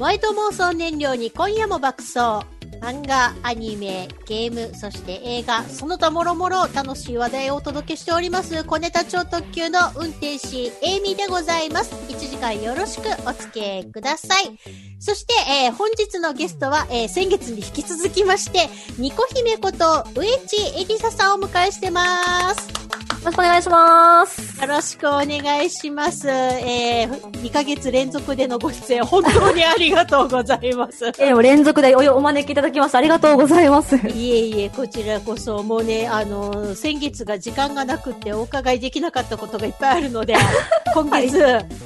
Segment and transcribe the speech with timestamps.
[0.00, 2.46] ワイド妄想燃料に今夜も爆走。
[2.80, 11.92] 漫画、アニメ、ゲーム、そして映画、その他もろもろ楽しい話題をお届けしております、小ネタ超特急の運転士、エイミーでございます。
[12.10, 14.58] 1時間よろしくお付き合いください。
[15.00, 15.34] そして、
[15.66, 22.89] えー本日のゲストは、えー先月に引き続きまして、ニコ姫こと、ウエチエリサさんをお迎えしてます。
[23.20, 24.60] よろしくお願いします。
[24.62, 26.26] よろしくお願いします。
[26.26, 31.04] えー、2ヶ月連続でのご出演、本当にありがとうございます。
[31.20, 33.96] えー、もう連続でおお招きいただきましてありがとうございます。
[33.96, 40.34] いえいえ、こちらこそ、もうね、あの、先月が時間がなくってお伺いできなかったことがいっぱいあるので、
[40.94, 41.38] 今月、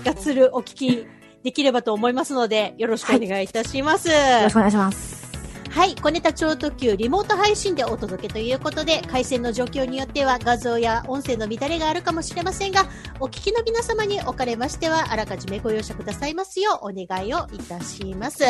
[0.04, 1.06] がつるお聞き
[1.42, 4.08] できればと思いますので、よろしくお願いいたします。
[4.08, 5.23] よろしくお願いします。
[5.74, 5.96] はい。
[5.96, 12.86] 小ネタ超特急リモート配信でお届けということで、回線の状況によっては画像や音声の乱れがあるかもしれませんが、
[13.18, 18.44] お聞きの皆様におかれましては、あらかじめご容赦くださいますようお願いをいたします。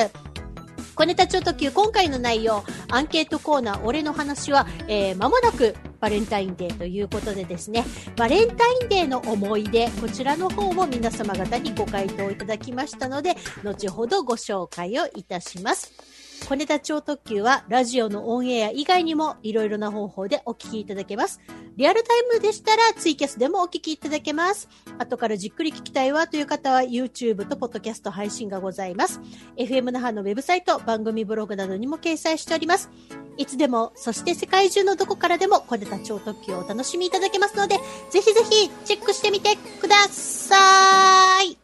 [0.95, 7.87] 小ネタ超特急今回の内容、アンケートコーナー、俺の話は、えー、間もなくバレンタインデーということでですね、
[8.19, 16.14] バレンタインデーの思い出、こちらの方も皆様方にご回答いただきましたので、後ほどご紹介をいたします。
[16.47, 21.41] 小ネタ超特急はラジオのオンエア以外にもいろいろな方法でお聞きいただけます。
[21.77, 24.69] リアルタイムでしたらツイキャスでもお聞きいただけます。
[24.99, 29.23] 後からじっくり聞きたいわという方は YouTube とポッドキャスト配信がございます。
[29.57, 32.91] FM 那覇のウェブサイト、番組ブログなどにも掲載しております。
[33.39, 37.79] いつでも、そして世界中のどこからでも小ネタ超特急をお楽しみいただけますので、
[38.11, 41.64] ぜひぜひチェックしてみてください。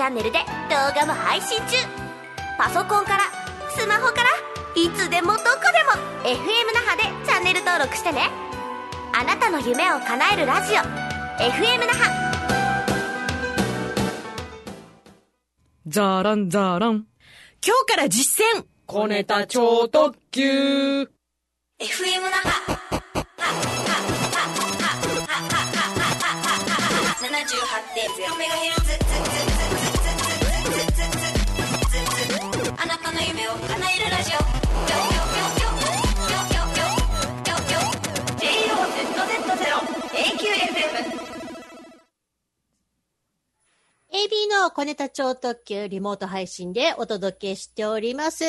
[0.00, 0.38] チャンネルで
[0.70, 1.76] 動画も配信中。
[2.56, 3.24] パソコンから
[3.68, 4.30] スマホから
[4.74, 5.44] いつでもどこ
[5.74, 5.90] でも
[6.24, 6.40] FM
[6.72, 8.30] 那覇でチャンネル登録してね。
[9.12, 12.10] あなたの夢を叶えるラジオ FM 那覇。
[15.86, 17.04] ザーランザーラン。
[17.62, 18.64] 今日から実践。
[18.86, 21.02] 小ネタ超特急。
[21.02, 21.10] FM
[22.22, 22.80] 那覇。
[27.20, 29.09] 78.0メガヘルツ
[33.40, 34.40] 夢を叶えるラジオ
[44.12, 48.44] AB の小ネタ超特急リモート配信でお届けしております。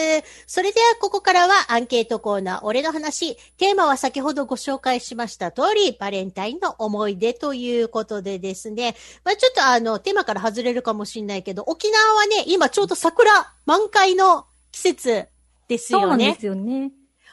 [0.45, 3.37] それではここからはアンケートコーナー、俺の話。
[3.57, 8.95] テーマは先ほどご紹介しました通り、バレンタインの思い出ということでですね。
[9.23, 13.31] まあちょっとあの、テーマから外れるかもしれないけど、沖縄はね、今ちょうど桜、
[13.65, 15.27] 満開の季節
[15.67, 16.39] ですよねそうなんで。
[16.39, 16.91] すよね。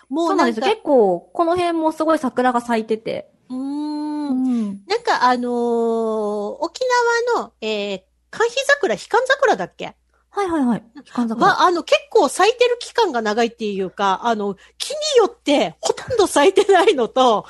[0.09, 0.60] もそううなんです。
[0.60, 3.31] 結構、この辺もすごい桜が咲いてて。
[3.49, 3.56] うー。
[3.56, 4.81] うんん。
[4.87, 6.81] なんかあのー沖
[7.34, 9.94] 縄の、えー、寒肥桜、悲観桜だっけ？
[10.31, 10.82] はいはいはい。
[11.04, 11.47] 期間桜。
[11.47, 17.47] は、あの、結構咲いてる期間が長いっていうか、あの、木によってほとんど咲いてないのと、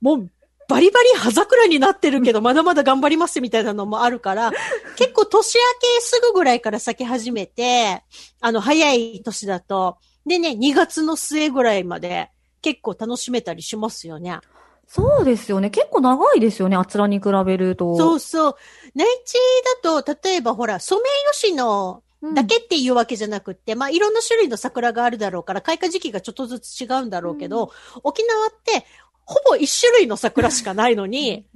[0.00, 0.30] もう、
[0.72, 4.52] バリバリ葉桜になってるけど、まだまだ頑張りますみたいなのもあるから、
[4.96, 5.60] 結構年明
[5.98, 8.02] けすぐぐらいから咲き始めて、
[8.40, 12.30] あの、早い年だと、でね、2月の末ぐらいまで
[12.62, 14.38] 結構楽しめたりしますよね。
[14.86, 15.68] そうですよね。
[15.68, 16.76] 結構長いですよね。
[16.76, 17.94] あちらに比べると。
[17.98, 18.56] そうそう。
[18.94, 19.34] 内地
[19.82, 27.72] だと、例えばほら、ソメイヨシノうんだけっていうわけじゃなくって、まあいろんな種類の桜があるだろうから、開花時期がちょっとずつ違うんだろうけど、
[28.04, 28.86] 沖縄って
[29.24, 31.46] ほぼ一種類の桜しかないのに、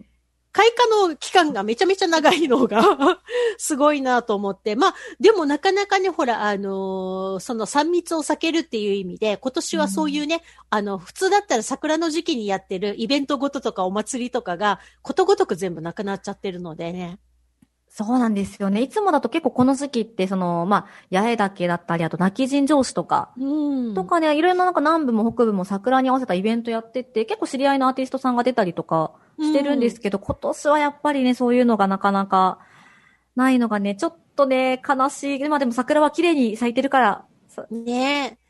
[0.57, 2.83] 開花の期間がめちゃめちゃ長いのが
[3.59, 4.75] すごいなと思って。
[4.75, 17.19] まあ、でもなかなかね、ほら、あのーその3密を避けるっていう意味で、今年はそういうね、あの、普通だったら桜の時期にやってるイベントごととかお祭りとかが、ことごとく全部なくなっちゃってるのでね。
[17.99, 18.83] そうなんですよね。
[18.83, 32.59] いつもだと結構この時期って、その、まあ、八重岳だったり、あと泣き神城市とか、うんとかね、いろいろななんか南部も北部も桜に合わせたイベントやってて、結構知り合いのアーティストさんが出たりとかしてるんですけど、今年はやっぱりね、そういうのがなかなか
[33.35, 35.49] ないのがね、ちょっとね、悲しい。
[35.49, 37.67] まあでも桜は綺麗に咲いてるから、そ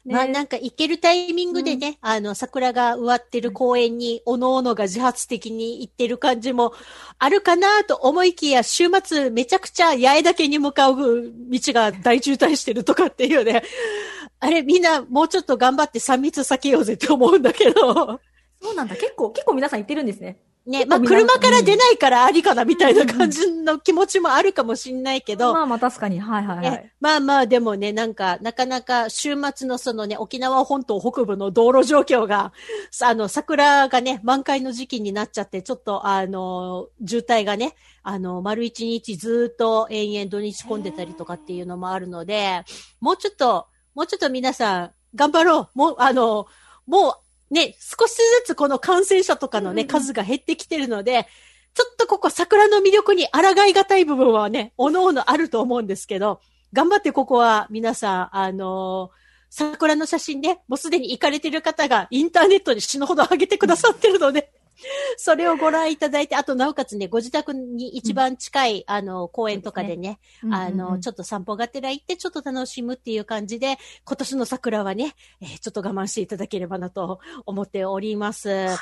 [0.07, 6.73] まあなんか行けるタイミングでね、あの桜が植わってる公園におのおのが自発的に行ってる感じも
[7.19, 13.65] あるかなと思いきや、週末めちゃくちゃ八重岳に向かう道が大渋滞してるとかっていうね、
[14.39, 18.21] あれみんなもうちょっと頑張って3密避けようぜって思うんだけど、
[18.63, 18.97] そうなんだ。
[18.97, 20.39] 結構、結構皆さん言ってるんですね。
[20.67, 26.19] ね、まあ車から出ないからありかなみたいな感じの気持ちもあるかもしんないけど、まあまあ確かに。
[26.19, 26.71] はいはいはい。
[26.71, 32.53] ね、まあまあでもね、なんか、なかなか週末のそのね、沖縄本島北部の道路状況が、
[32.91, 42.65] さあの、桜がね、満開の時期になっちゃって、ちょっとあの、渋滞がね、あの、丸一日ずっと延々土日混んでたりとかっていうのもあるので、
[43.01, 45.79] もうちょっと、もうちょっと皆さん、頑張ろう。
[45.79, 46.47] もう、あの、
[46.87, 47.15] もう、
[47.51, 51.27] ね、少しずつこの感染者とかのね、数が減ってきてるので、
[51.75, 56.41] ちょっとここ桜の魅力に抗いがたい部分はね、おのおのあると思うんですけど、
[56.73, 64.51] 頑張ってここは皆さん、あのー桜の写真ね、もうすでに行かれてる方がインターネットに死ぬほど上げてくださってるので、
[65.17, 78.49] それをご覧いただいて、あとなおかつね、ご自宅に一番近い、あの、公園とかでね、うんあの、うんうんちょっと散歩がてら行って、ちょっと楽しむっていう感じで、今年の桜はね、えーちょっと我慢していただければなと思っております。
[78.49, 78.79] はい。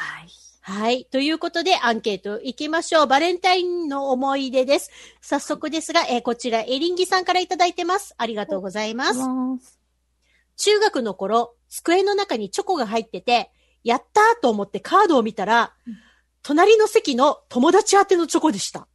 [0.60, 1.04] はい。
[1.04, 3.06] ということで、アンケート行きましょう。
[3.06, 4.90] バレンタインの思い出です。
[5.20, 8.14] 早速ですが、えーこちら、エリンギさんからいただいてます。
[8.16, 8.94] ありがとうござい。
[8.94, 9.20] ます。
[10.56, 13.50] 中学の頃、机の中にチョコが入ってて、
[13.84, 15.74] やったーと思ってカードを見たら、
[16.42, 18.88] 隣の席の友達宛てのチョコでした。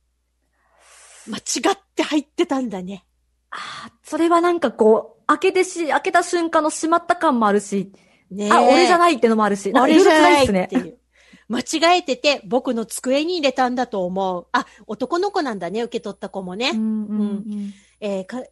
[1.27, 3.05] 間違って入ってたんだね。
[3.51, 7.91] ああ、それはなんかこう、開けてし、開けた瞬間の閉まった感もあるし、
[8.31, 10.69] ねあ、俺じゃいないってのもあるし、なんか俺じゃないっすね。
[11.47, 14.47] 間違えてて、僕の机に入れたんだと思う。
[14.51, 16.71] あ、男の子なんだね、受け取った子もね。
[16.73, 17.73] うんうんうん。
[17.99, 18.43] えーか、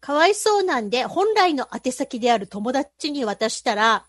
[0.00, 4.04] かわいそうなんで、本来の宛先である友達に渡したら、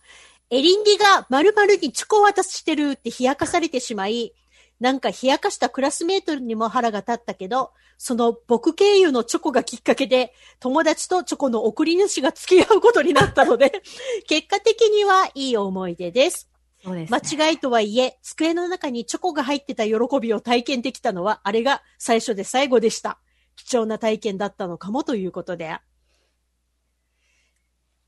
[0.51, 4.33] エリンギが丸々にチョコを渡してるって冷やかされてしまい、
[4.81, 13.81] なんか冷やかしたクラスメートにも腹が立ったけど、その僕経由のチョコがきっかけで、友達とチョコの送り主が付き合うことになったので、
[14.27, 16.49] 結果的にはいい思い出です。
[16.83, 17.19] そうです、ね。
[17.37, 23.19] 間違いとはいえ、机の中にチョコが入ってた喜びを体験できたのは、あれが最初で最後でした。
[23.55, 25.77] 貴重な体験だったのかもということで。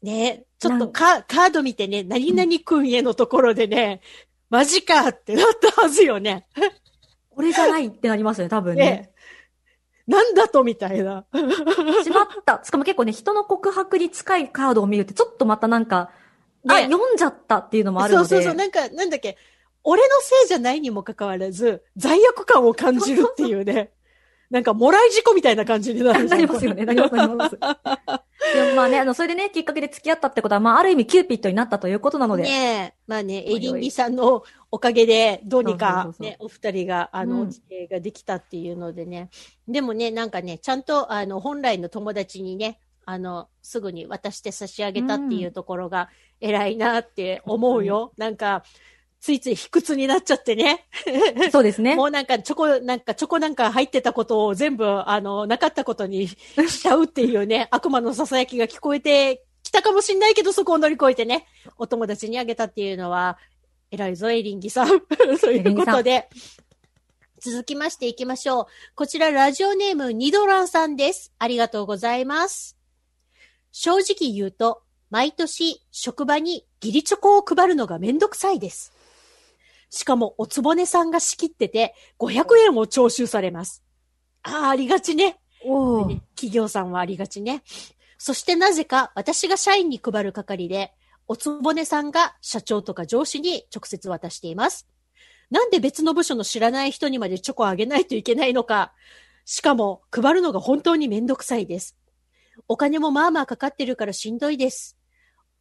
[0.03, 3.99] ねちょっとカカード見てね、何々くんへのところでね、
[4.49, 6.47] マジかってなったはずよね。
[7.35, 8.83] 俺じゃないってなりますよね、多分ね。
[8.83, 9.13] ね
[10.07, 11.25] なんだとみたいな。
[12.03, 12.61] しまった。
[12.63, 16.11] しかも結構ね、人の告白に近いカードを見るって、ちょっとまたなんか、
[16.67, 18.29] あ、ね読んじゃったっていうのもあるので。
[18.29, 19.37] そうそうそう、なんか、なんだっけ、
[19.83, 23.91] 俺のせいじゃないにもかかわらず、罪悪感を感じるっていうね。
[24.53, 26.25] なんか、もらい事故みたいな感じになる。
[26.29, 27.57] なりますよね、なります、なります。
[27.57, 32.43] でもまあね、あの、それでね、きっかけで付き合ったってことは、まあ、ある意味キューピッドになったということなので。
[32.43, 32.93] ねえ。
[33.07, 39.31] まあね、エリンギさんのおかげで、どうにそうかそうそうね、お二人が、あの、うんお付き合いができたっていうのでね。
[39.67, 46.09] でもね、なんかね、ちゃんと、あの、本来の友達にね、あの、すぐに渡して差し上げたっていうところが
[46.39, 48.13] 偉いなって思うよ。
[48.17, 48.63] なんか、
[49.23, 50.85] ついつい卑屈になっちゃってね。
[51.49, 51.95] そうですね。
[51.95, 56.37] もうなんかチョコ、なんかチョコなんか入ってたことを全部、あの、なかったことにし
[56.81, 63.37] ちゃうっていうね、 悪魔の囁きが聞こえてきたかもしんないけど、そこを乗り越えてね、お友達にあげたっていうのは、
[63.91, 64.87] 偉いぞ、エリンギさん。
[65.39, 66.27] そういうことで。
[67.39, 68.65] 続きましていきましょう。
[68.93, 71.31] こちら、ラジオネーム、ニドランさんです。
[71.39, 72.77] ありがとうございます。
[73.71, 78.91] 正直言うと、毎年、職場に義理チョコを配るのがめんどくさいです。
[79.93, 83.83] しかも、おつぼねさんが仕切ってて、500円を徴収されます。
[84.41, 85.39] ああ、ありがちね。
[85.63, 87.61] おーね企業さんはありがちね。
[88.17, 90.93] そしてなぜか私が社員に配る係で、
[91.27, 94.87] おつぼねさんが社長とか上司に直接渡しています。
[95.51, 98.93] なんで別の部署の知らない人にまでチョコをあげないといけないのか。
[99.45, 101.95] しかも、配るのが本当にめんどくさいです。
[102.67, 104.97] お金もまあまあかかってるからしんどいです。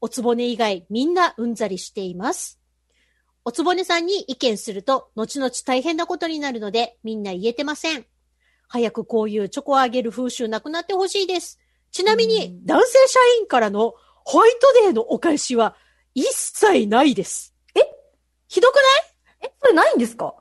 [0.00, 2.61] おつぼね以外みんなうんざりしています。
[3.44, 8.06] おつぼねさんに意見すると、後々大変なことになるので、みんな言えてません。
[8.68, 11.58] 早くこういうチョコをあげる風習なくなってほしいです。
[11.90, 13.94] ちなみに、男性社員からの
[14.24, 15.76] ホワイトデーのお返しは
[16.14, 17.54] 一切ないです。
[17.74, 17.80] え？
[18.48, 18.74] ひどく
[19.42, 20.34] え、それないんですか？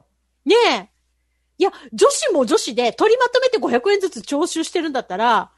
[0.46, 0.90] ないねえ。
[1.58, 5.52] いや、女子も女子で取りまとめて500円ずつ徴収してるんだったら、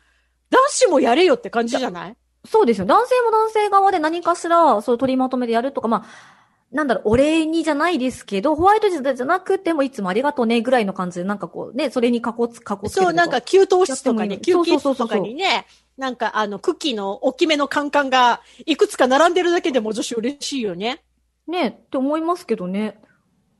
[0.50, 2.18] 男子もやれよって感じじゃない？
[2.46, 2.86] そうですよ。
[2.86, 6.43] 男性も男性側で何かしら、そう取りまとめでやるとか、まあ、
[6.74, 21.04] なんだろう、お礼にじゃないですけど、ホワイトデーじゃなくてもいつもありがとうねぐらいの感じで、なんかこうね、それにかこつ、かこつそう、なんか、給湯室とかに、休憩室とかにね、なんかあの、クッキーの大きめのカンカンがいくつか並んでるだけでも女子嬉しいよね。
[21.48, 23.00] ねって思いますけどね。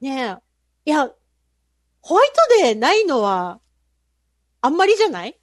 [0.02, 0.40] ね
[0.86, 0.90] え。
[0.90, 1.12] いや、
[2.02, 2.28] ホワイ
[2.58, 3.60] トデーないのは、
[4.62, 5.38] あんまりじゃない？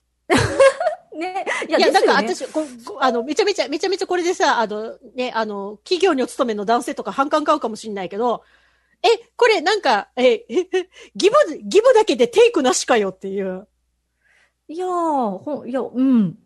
[1.20, 8.42] ねいいや、ですよねなんか私、ここあの、めちゃめちゃ、めちゃめちゃこれでさ、あの、ね、あの、企業にお勤めの男性とか反感買うかもしれないけど、
[9.02, 10.68] え、これなんか、え、え
[11.16, 13.66] ギブ、ギブだけでテイクなしかよっていう。
[14.68, 16.38] いやー、ほん、いや、うん。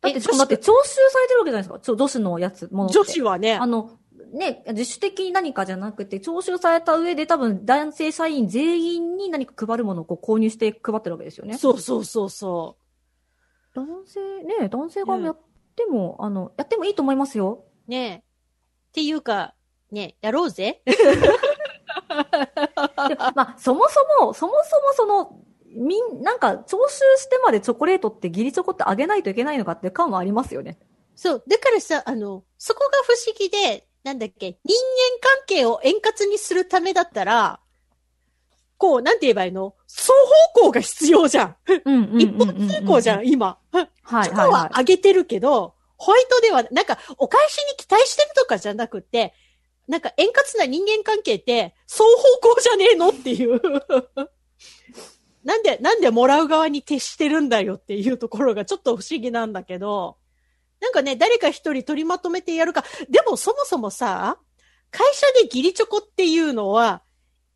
[0.00, 1.78] だって、えしかもだって徴収されてるわけじゃないですか？
[1.80, 2.88] ちょ女子のやつ、も。
[2.88, 3.98] 女子はねあ、の、
[4.32, 11.58] ね、自主的に何かじゃなくて、徴収された上で多分男性社員全員に何か配るものをこう購入して配ってるわけですよね。
[11.58, 12.76] そうそうそうそ
[13.74, 15.38] 男性、ね、男性がうんやっ
[15.76, 17.64] ても、あの、やってもいいと思いますよ。
[17.88, 17.90] う。
[17.90, 18.16] ねえ。
[18.16, 18.22] っ
[18.92, 19.54] ていうか、
[19.90, 20.82] ね、やろうぜ。
[20.86, 20.92] で
[23.34, 30.78] まあ、そもそも、そもそもその、みん、なんか、徴収してまでチョコレートってギリチョコってあげないといけないのかって感はありますよね。
[31.14, 31.44] そう。
[31.46, 37.60] だからさ、あの、そこが不思議で、なんだっけ、人間関係を円滑にするためだったら、
[38.80, 39.74] こう、なんて言えばいいの？
[39.86, 40.14] 双
[40.54, 41.56] 方向が必要じゃん。
[42.18, 43.58] 一方通行じゃん、今。
[43.70, 44.50] はいチョコはいは。
[44.50, 49.34] はい上げてるけど、ホワイトでは、なんか、お返しに期待してるとかじゃなくて、
[49.86, 53.60] なんか円滑な人間関係って、双方向じゃねえのっていう。
[55.44, 60.16] なんで、なんでもらう側に徹してるんだよっていうところがちょっと不思議なんだけど、
[60.80, 62.82] なんかね、誰か一人取りまとめてやるか。
[63.10, 64.38] でもそもそもさ、
[64.90, 67.02] 会社でギリチョコっていうのは、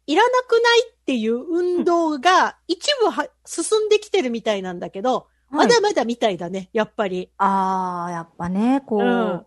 [0.06, 7.30] いらなくないっていう運動が一部は進んできてるみたいなんだけど、まだまだみたいだね、やっぱり。
[7.38, 9.46] あー、やっぱね、こう、うん。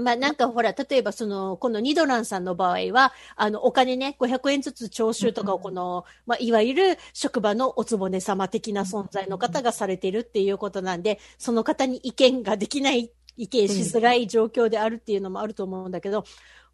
[0.00, 16.24] まあなんかほら、例えばその、このニドランさんの場合は、あの、お金ね、500円ずつ徴収とかをこの、まあいわゆる職場のおつぼね様的な存在の方がされてるっていうことなんで、その方に意見ができない、意見しづらい状況であるっていうのもあると思うんだけど、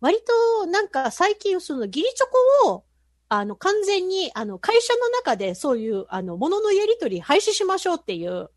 [0.04, 2.26] 割となんか最近そのギリチョ
[2.66, 2.84] コを、
[3.30, 8.50] あの、完全に、あの、会社の中でそういう、あの、物のやり取り廃止しましょうっていう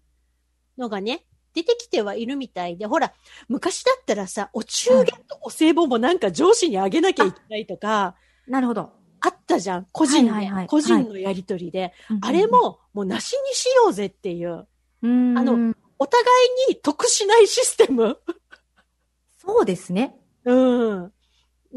[0.78, 2.76] のがね、出てきてはいるみたい。
[2.76, 3.14] で、ほら、
[3.48, 8.92] 昔だったらさ、お中元とお歳暮もなんか上司にあげなきゃいけないとか、なるほど。
[9.22, 9.88] あったじゃん。
[9.94, 10.68] 個人で、はいはいはい。
[10.68, 14.68] 個人のやりとりで、あれ、も、もうなしにしようぜっていう、
[15.02, 15.54] うん、あの
[15.98, 16.26] お互
[16.68, 18.20] いに得しないシステム。
[19.40, 20.14] そうですね。
[20.44, 21.14] うん。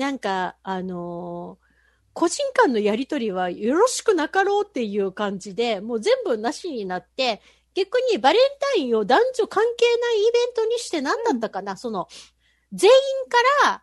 [0.00, 1.70] なんか、あのー
[2.12, 7.40] 個人間のやりとりはよろしくなかろうっていう感じで、もう全部なしになって、
[7.74, 8.42] 逆にバレン
[8.74, 12.08] タインを男女関係ないイベントにして何だったかな、その、
[12.72, 12.96] 全員
[13.62, 13.82] から、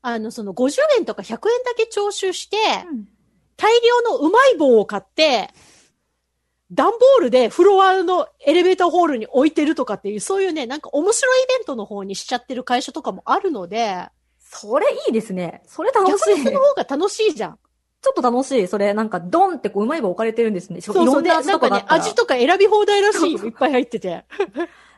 [0.00, 2.56] あの、その50円とか100円だけ徴収して、
[3.58, 5.50] 大量のうまい棒を買って、
[6.72, 14.08] 段ボールでフロアのエレベーターホールに置いてるとかっていう、そういうね、なんか面白いイベントの方にしちゃってる会社とかもあるので、
[14.52, 15.62] それいいですね。
[15.66, 16.14] それ楽しい。
[16.16, 17.58] 逆にそちの方が楽しいじゃん。
[18.08, 18.66] ょっと楽しい。
[18.66, 20.80] それ、なんか、ドンってこう、うまい棒置かれてるんですね。
[20.80, 21.04] そうそう。
[21.04, 23.38] で、いろんな味なんかねとかがあっ、たら味とか選び放題らしいよ。
[23.44, 24.24] いっぱい入ってて。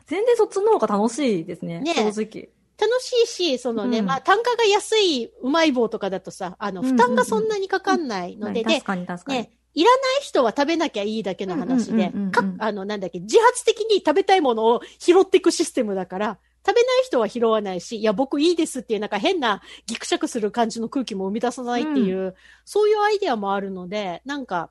[0.07, 1.81] 全然そっちの方が楽しいですね。
[1.81, 2.49] ね正直。
[2.79, 9.39] 楽しいし、そのね、うんまあ、単価が安いうまい棒とかだとさ、あの、うんうんうん負担がそんなにかかんないので、で確、かに確かに。
[9.39, 12.11] ね、いらない人は食べなきゃいいだけの話で
[12.59, 24.69] あの、なんだっけ、自発的に食べたいものを拾っていくシステムだから、食べない人は拾わないし、いや、僕いいですっていう、なんか変なギクシャクする感じの空気も生み出さないっていう、そういうアイデアもあるので、なんか、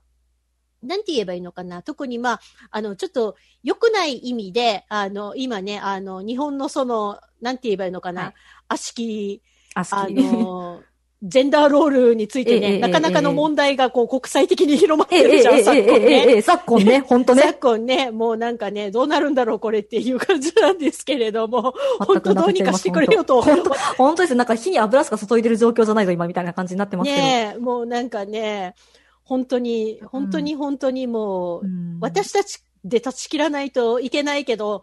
[0.83, 1.83] なんて言えばいいのかな？
[1.83, 8.35] 特にまあ、あの、ちょっと良くない意味で、あの、今ね、あの、日本のその、なんて言えばいいのかな、はい。
[8.69, 9.43] 悪しき、
[9.75, 10.09] あ。
[10.11, 10.83] の、
[11.23, 16.37] ジェンダーロールについてね、ええなかなかの問題がこう国際的に広まってるじゃん、ええ、昨今ね。
[16.37, 17.43] え、昨今ね、ほんとね。
[17.43, 23.41] 昨今ね、もうなんかね、どうなるんだろうこれっていう感じなんですけれども、本当どうにかしてくれよと。
[23.41, 24.37] 本当、本当ですよ。
[24.37, 27.23] なんか火に油しか注いでる状況じゃないぞ、今みたいな感じになってますけど。
[27.23, 28.75] ねえ、もうなんかね、
[29.23, 34.83] 本当に、本当に本当にもう、うん私たちで断ち切らないといけないけど、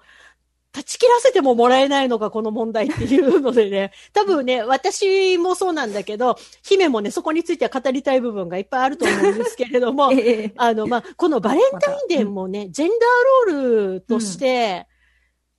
[0.71, 14.87] 断ち切らせてももらえないのがこの問題っていうのでね、 多分ね、私もそうなんだけど、姫もね、そこについては語りたい部分がいっぱいあると思うんですけれども え、え、ええあの、まあ、このバレンタインデーもね、ジェンダーロールとして、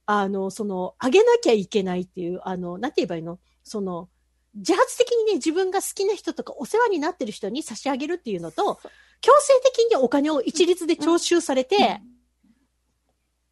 [0.07, 3.38] あの、その、あげなきゃいけないっていう、あの、なんて言えばいいの？
[3.62, 4.09] その、
[4.55, 8.81] 自発的にね、自分が好きな人とかお世話になってる人に差し上げるっていうのと、
[9.21, 12.00] 強制的にお金を一律で徴収されて、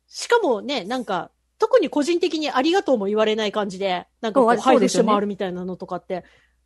[0.08, 6.24] しかもね、なんか、特に個人的にありがとうも言われない感じで、なんかこう配布して回るみたいなのとかって、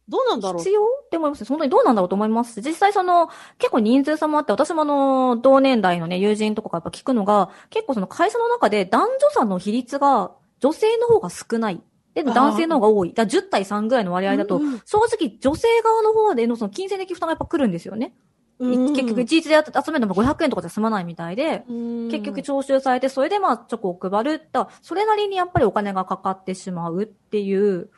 [0.09, 0.59] どうなんだろう？
[0.59, 0.71] 必。
[0.71, 0.83] 要？
[0.83, 1.45] って思います。
[1.45, 2.67] 本当にどうなんだろうと思いますし。
[2.67, 11.81] 実際その、結構人数差もあって、私もあの、同年代のね、友人とかからやっぱ聞くのが、結構その会社の中で男女差の比率が、女性の方が少ない。
[12.15, 13.15] で、男性の方が多い。
[13.15, 18.13] だから10対3ぐらいの割合だと、うんうん正直女性側の方でのその金銭的負担がやっぱ来るんですよね。
[18.63, 21.65] うん結局、一日で集めるのも500円とかじゃ済まないみたいで、
[22.11, 24.49] 結局徴収されて、それでまあチョコを配る。
[24.53, 27.91] だそれなりにやっぱりお金がかかってしまうっていう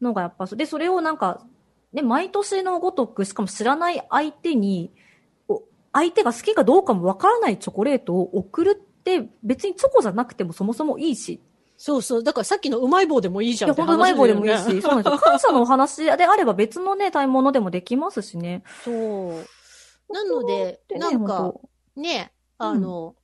[0.00, 1.42] のがやっぱ、で、それをなんか、
[1.92, 4.92] ね、毎年のごとく、しかも知らない相手に、
[5.48, 11.40] お相手が好きかどうかもわからないチョコレートを送るって、別にチョコじゃなくてもそもそもいいし、
[11.78, 12.22] そうそう。
[12.22, 15.18] だからさっきのうまい棒でもいいじゃんいや、って本当うまい棒でもいいし、 そうなんですよ。
[15.18, 18.62] 感謝のお話であれば別のね、買い物でもできますしね。
[18.84, 19.46] そう。
[20.08, 23.14] なので、でねなんか本、ね、あの、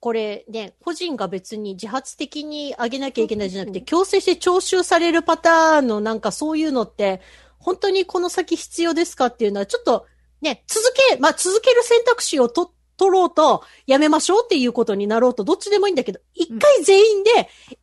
[0.00, 7.20] これね、個人が別に自発的に上げなきゃいけないじゃなくて、強制して徴収されるパターンのなんかそういうのって、
[7.58, 10.06] 本当にこの先必要ですかっていうのは、ちょっと
[10.40, 17.30] ね、続け、まあ続ける選択肢をと取ろうと、やめましょうっていうことになろうと、どっちでもいいんだけど、一回全員で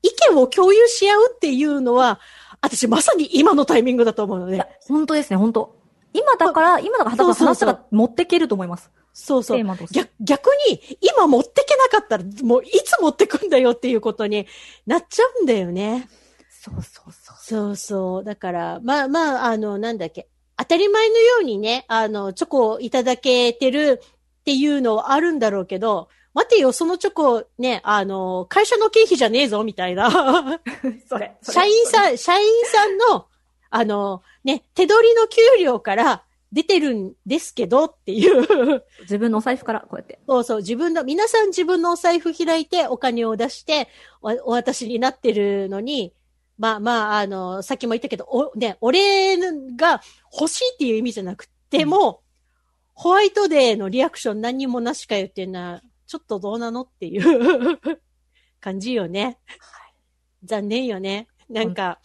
[0.02, 2.20] 意見を共有し合うっていうのは、
[2.62, 5.76] 私まさに今のタイミングだと思うので、本当ですね、本当
[6.14, 8.92] 今だから、今だから、そうそうそう話が持ってけると思います。
[9.14, 9.64] そうそう
[10.22, 14.48] 逆に、今持ってけなかったら、もういつ持ってくんだよっていうことに
[14.86, 16.08] なっちゃうんだよね。
[16.50, 17.36] そうそうそう。
[17.40, 18.24] そうそう。
[18.24, 20.28] だから、まあまあ、あの、なんだっけ。
[20.58, 30.10] 当たり前のようにね、あの、チョコをいただけてるっていうのはあるんだろうけど、待てよ、そのチョコね、あの、会社の経費じゃねえぞ、みたいな。
[31.10, 31.36] それ。
[31.42, 33.26] 社員さん、社員さんの、
[33.70, 38.84] あの、ね、手取りの給料から出てるんですけどっていう。
[39.02, 40.20] 自分のお財布から、こうやって。
[40.28, 43.90] そうそう、自分の、皆さん自分のお財布開いてお金を出して
[44.22, 46.14] お、お渡しになってるのに、
[46.58, 49.38] まあまあ、あの、さっきも言ったけど、お、ね、俺
[49.76, 50.02] が
[50.34, 52.22] 欲しいっていう意味じゃなくても、
[52.94, 57.80] ホワイトデーのリアクション何にもなしかよっていうのは、ちょっとどうなのっていう
[58.60, 59.38] 感じよね。
[60.44, 61.28] 残念よね。
[61.50, 62.00] なんか、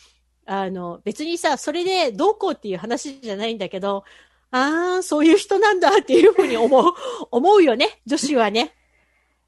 [0.47, 4.05] あの、別にさ、それでどうこうっていう話じゃないんだけど、
[4.51, 6.93] ああ、そういう人なんだっていうふうに思う、
[7.31, 8.75] 思うよね、女子はね。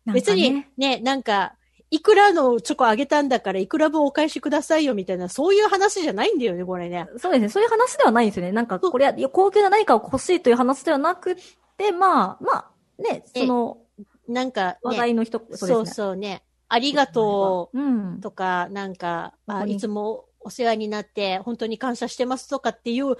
[0.04, 1.54] なんか別にねね、なんか、
[1.90, 7.06] いくらのチョコあげたんだから、いくら分お返しくださいよみたいな、そういう話じゃないんだよね、これね。
[7.18, 7.48] そうですね。
[7.50, 8.52] そういう話ではないんですよね。
[8.52, 11.36] なんか、これは高級な何かを欲しいという話ではなくっ
[11.76, 13.78] て、まあ、まあ、ね、えその、
[14.26, 15.56] なんか、話ね、題の人、そうね。
[15.74, 16.42] そうそうね。
[16.68, 17.78] ありがとう。
[17.78, 18.20] うんう。
[18.20, 23.16] とか、なんか、まあ、いつもお世話になって、本当に感謝してますとかっていう言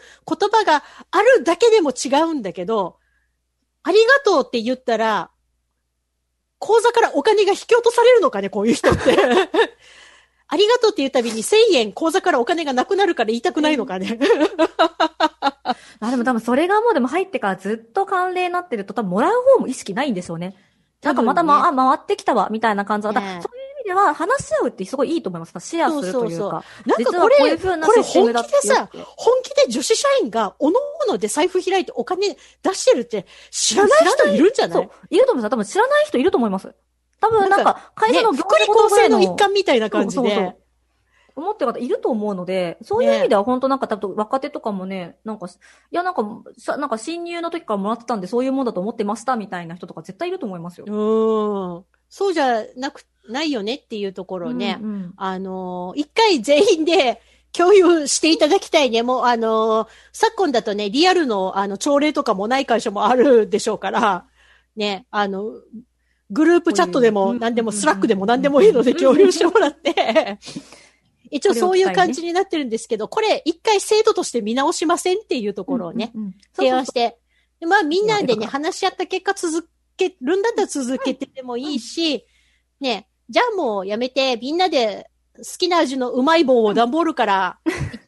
[0.51, 2.99] 葉があるだけでも違うんだけど、
[3.83, 5.31] ありがとうって言ったら、
[6.59, 9.17] 口座からお金が引き落とされるのかね、こういう人って。
[10.47, 14.19] ありがとうって言うたびに1000円口座からお金がなくなるから言いたくないのかね。
[16.01, 20.55] あ、でも多分それがもうでも入ってからずっと慣例になってると多分もらう方も意識ないんでしょうね。
[21.03, 23.21] なんかまた、ま、多あ、回ってきたわ、みたいな感じだ。
[23.21, 25.53] ねそう意味では話し合うってすごいいいと思います。
[25.61, 26.39] シェアするというか。
[26.39, 35.51] そうそうなん実はこうかこれ、いう風なこれ本気でさ本気で女子社員がおのおので財布開いてお金出してるって知らない人いるんじゃなそうい、いると思います。
[35.51, 36.75] 多分知らない人いると思います。
[37.21, 40.57] 多分なんなんか、会社のね、福利厚生の一環みたいな感じそうそうそうで。
[41.37, 45.51] 思ってる方いると思うので、そういう意味では本当なんか多分若手とかもね、なんか、い
[45.91, 46.23] やなんか、
[46.59, 50.87] さなんか新入の時からもらってたんでそういうもんだと思ってましたみたいな人とか絶対いると思いますよ。
[50.87, 51.85] うん。
[52.09, 55.15] そうじゃなく、ないよねっていうところをね、うんうん。
[55.17, 57.21] あのー一回全員で
[57.53, 59.03] 共有していただきたいね。
[59.03, 64.27] もう、あのー昨今だとね、リアルの、あの、朝礼とかもない会社もあるでしょうから、
[64.77, 65.53] ね、あの、
[66.31, 70.39] グループチャットでも何でも、うんスラックでも何でもいいのでうん共有してもらって、
[71.31, 76.13] 一応そういう感じになってるんですけど、これ一回制度として見直しませんっていうところをね、
[76.55, 77.19] 提案して、
[77.61, 82.27] でまあみんなでね、話し合った結果続けるんだったら続けててもいいし、
[82.81, 87.59] ね、じゃあもうやめて、みんなで好きな味のうまい棒を段ボールから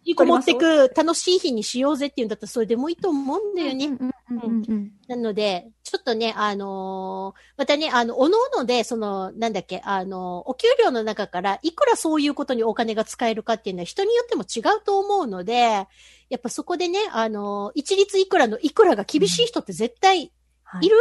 [0.05, 3.87] 一個持ってく楽しい日にしようぜっていうんだったらそれでもいいと思うんだよね。
[3.87, 15.87] うんうんうんうんなので、ちょっとね、あのーまたね、あの、おのおので、その、なんだっけ、あのお給料の中から、いくらそういうことにお金が使えるかっていうのは人によっても違うと思うので、
[16.29, 20.33] やっぱそこでね、あの一律いくらのいくらが厳しい人って絶対
[20.64, 20.87] はい。
[20.87, 20.96] いる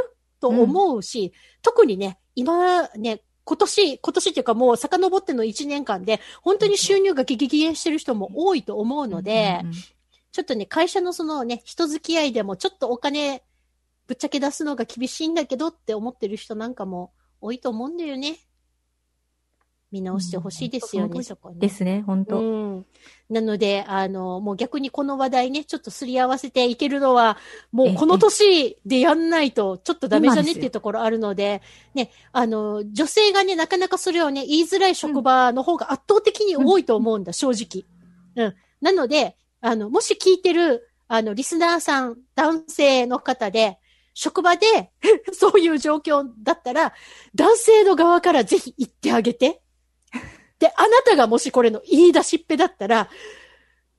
[0.45, 9.83] と思うし、特にね、今ね、今年、今年っていうかもう遡っての1年間で、本当に収入が激減してる人も多いと思うので、うんうんうん
[10.35, 13.41] ちょっとね、会社のそのね、人付き合いでもちょっとお金
[14.05, 18.35] ぶっちゃけ出すのが厳しいんだけどって思ってる人なんかも多いと思うんだよね。
[19.91, 21.59] 見直してほしいですよね、うんそこね。
[21.59, 22.85] ですね、本当、うん。
[23.29, 27.37] なので、あの、もう逆にこの話題ね、ちょっとすり合わせていけるのは、
[27.71, 31.61] もうこの年でやんないと、ちょっとダメじゃねっていうところあるので、
[31.93, 37.85] ね、あの、女性がね、なかなかそれをね、言いづらい職場の方が圧倒的に多いと思うんだ、正直。
[38.35, 38.55] うん。
[38.81, 43.79] なので、あの、もし聞いてる、あの、リスナーさん、男性の方で、
[44.15, 44.91] 職場で、
[45.33, 46.93] そういう状況だったら、
[47.35, 49.61] 男性の側からぜひ言ってあげて。
[50.59, 53.09] で、あなたがもしこれの言い出しっぺだったら、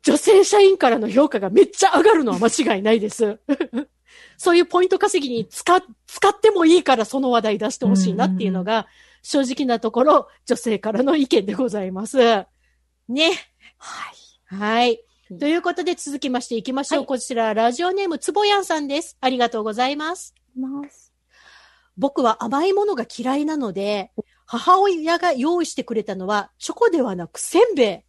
[0.03, 3.41] 女性社員からの評価がめっちゃ上がるのは間違いないです。
[4.39, 8.87] そういうポイント稼ぎに使、使ってもいいからその話題出してほしいなっていうのが、
[9.23, 12.19] 正直なところ、女性からの意見でございます。
[12.19, 13.33] ね。
[13.79, 14.55] はい。
[14.55, 15.01] はい。
[15.41, 17.01] ということで続きましていきましょう。
[17.01, 19.17] はいこちら、ラジオネームつぼやんさんです。
[19.21, 20.35] ありがとうございます。
[20.57, 21.13] ます。
[21.97, 24.13] 僕は甘いものが嫌いなので、
[24.47, 28.05] 母親が用意してくれたのは、チョコではなくせんべ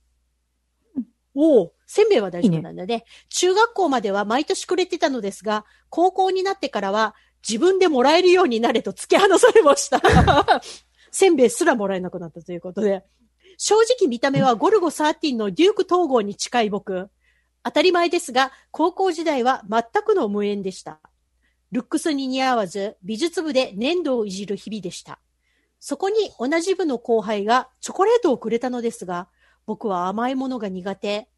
[0.97, 1.02] い。
[1.34, 3.06] おお、せんべいは大丈夫なんだね。
[3.30, 7.15] 中学校までは毎年くれてたのですが、高校になってからは
[7.47, 10.02] 自分でもらえるようになれと突き放されました。
[11.12, 13.04] せんべいすらもらえなくなったということで。
[13.58, 17.10] 正直見た目はゴルゴ13のデューク統合に近い僕。
[17.63, 21.00] 当たり前ですが、高校時代は全くの無縁でした。
[21.71, 25.19] ルックスに似合わず、美術部で粘土をいじる日々でした。
[25.79, 29.27] そこに同じ部の後輩がチョコレートをくれたのですが、
[29.65, 31.29] 僕は甘いものが苦手。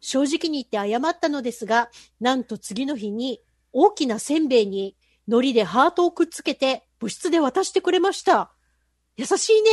[0.00, 3.40] 正直に言って謝ったのですが、なんと次の日に
[3.72, 4.96] 大きなせんべいに
[5.26, 8.52] 海苔でハートをくっつけて部室で渡してくれました。
[9.16, 9.70] 優しいね。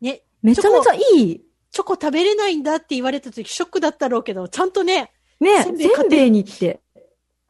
[0.00, 1.42] ね、めちゃめちゃいい。
[1.70, 6.80] チョコ食べれないんだって言われた時ショックだったろうけど、ちゃんとね、ね、せんべいにって。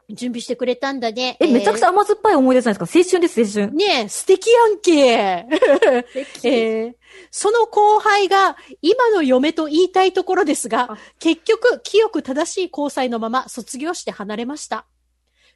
[0.09, 1.35] 準備してくれたんだね。
[1.39, 2.99] え、めちゃくちゃ甘酸っぱい思い出じゃないですか？
[2.99, 3.75] 青春です、青春。
[3.75, 5.45] ねえ、素敵やんけ。
[6.43, 6.93] えー
[7.31, 14.85] その後輩が今の嫁と言いたいところですがあ、結局清く正しい交際のまま卒業して離れました。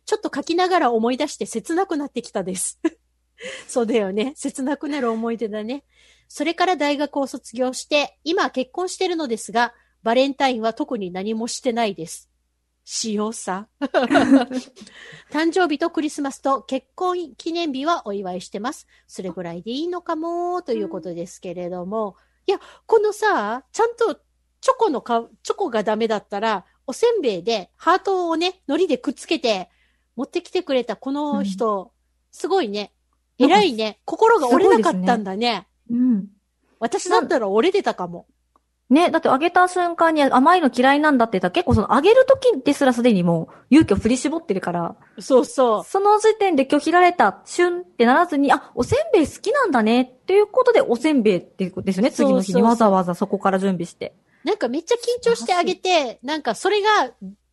[0.06, 2.80] ちょっと書きながら思い出して切なくなってきたです。
[3.68, 4.34] そうだよね。
[4.36, 5.84] 切なくなる思い出だね。
[6.28, 12.31] それから大学を卒業して、今は結婚してるのですが、バレンタインは特に何もしてないです。
[12.84, 13.68] しようさ。
[15.32, 18.88] 誕生日とクリスマスと結婚記念日はお祝いしてます。
[19.08, 22.16] それぐらいでいいのかも、ということですけれども。
[22.48, 29.70] いや、このさ、ちゃんとチョコのか、チョコがダメだったら、おせんべいでハートをね、海苔でくっつけて
[30.16, 31.92] 持ってきてくれたこの人、
[32.32, 32.94] すごいね。
[33.38, 34.00] 偉いね。
[34.06, 35.68] 心が折れなかったんだね。
[35.90, 36.28] うん。
[36.80, 38.28] 私だったら折れてたかも。
[38.92, 45.84] ね、だってあげた瞬間に甘いの嫌いなんだって言ったら結構そのあげる時ですらすでにもう勇気を振り絞ってるから、そうそう。
[45.86, 52.12] その時点で拒否られた瞬ってならずに、あ、おせんべい好きなんだねっていうことでおせんべいっていうことですよね。
[52.12, 54.14] 次の日にわざわざそこから準備して。
[54.44, 56.90] なんかめっちゃ緊張してあげて、なんかそれが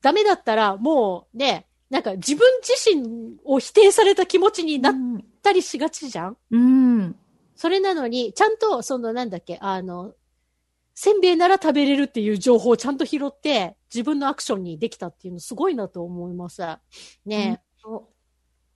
[0.03, 7.16] ダメだったら、もうね、なんか自分自身を否定された気持ちになっうんたりしがちじゃんうん。
[7.55, 10.12] それなのに、ちゃんと、そのなんだっけ、あの、
[11.00, 16.61] せんべいなら食べれるっていう情報をちゃんと拾って、自分のアクションにできたっていうのすごいなと思います。
[17.24, 17.61] ね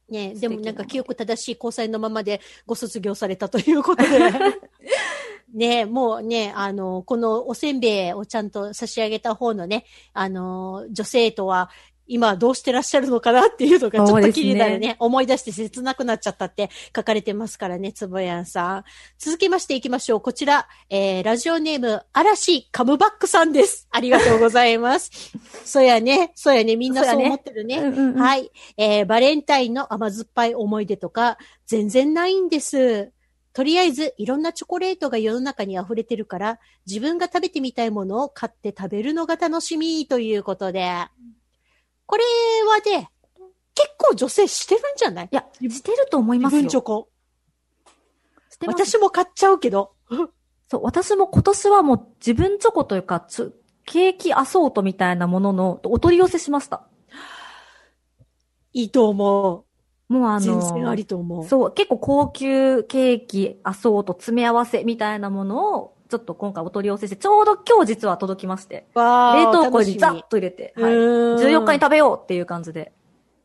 [0.08, 0.12] え。
[0.12, 4.08] ねえ、でもなんか記憶正しい交際のままでご卒業されたということで。
[5.52, 11.70] ねえ、もうね、あの、このおせんべいをちゃんと差し上げた方のね、あの、女性とは、
[12.12, 14.76] 今どうしてらっしゃるのかなっていうのがちょっと気になるね。
[14.76, 18.84] そうです思い出して切なくなっちゃったって書かれてますからね、つぼやんさん。
[19.18, 20.20] 続きましていきましょう。
[20.20, 23.88] こちら、えー、ラジオネーム、嵐カムバックさんです。
[23.90, 25.10] ありがとうございます。
[25.64, 27.78] そうやね、そうやね、みんなそう思ってるね。
[27.78, 28.50] うんうんうんはい。
[28.76, 33.10] えー、バレンタインの甘酸っぱい思い出とか、全然ないんです。
[33.52, 40.90] とりあえず、いろんなチョコレートが世の中に溢れてるから、自分が食べてみたいものを買って食べるのが楽しみということで、
[42.06, 42.24] これ
[42.68, 43.10] はね、
[43.74, 45.28] 結構女性してるんじゃない？
[45.30, 46.62] いや、してると思いますよ。
[46.62, 47.08] 自分チョコ。
[48.66, 49.92] 私も買っちゃうけど。
[50.70, 53.52] そう、私も今年はもう自分チョコというか、ちょ
[53.84, 56.86] ケーキアソートみたいなもののお取り寄せしました。
[58.72, 59.64] いいと思
[60.08, 60.12] う。
[60.12, 61.46] もうあ全の、然ありと思う。
[61.46, 70.92] そう、結構高級ケーキ、アソート、詰め合わせみたいなものを、ちょっと今回お取り寄せして、ちょうど今日実は届きまして、わー冷凍庫にザッと入れて、みはい。
[70.92, 72.92] うーん14日に食べようっていう感じで。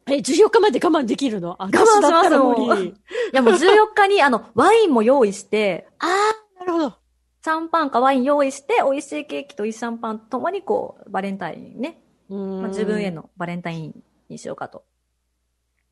[0.05, 1.55] え、14日まで我慢できるの？
[1.57, 2.87] 我慢します無 もう理。
[2.89, 2.93] い
[3.31, 3.59] やもう14
[3.95, 6.89] 日にあの、ワインも用意して、あー、なるほど。
[6.89, 13.21] シャンパンかワイン用意して、美味しいケーキといいシャンパンともにこう、バレンタインね、まあ、自分への。
[13.21, 14.83] のバレンタインにしようかと。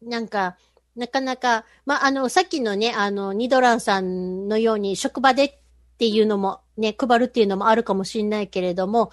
[0.01, 0.57] なんか、
[0.97, 5.61] なかなか、まあ、あの、さっきのね、あの、ニドランさんのように職場で
[5.95, 9.11] っていうのもね、配るっていうのもあるかもしれないけれども、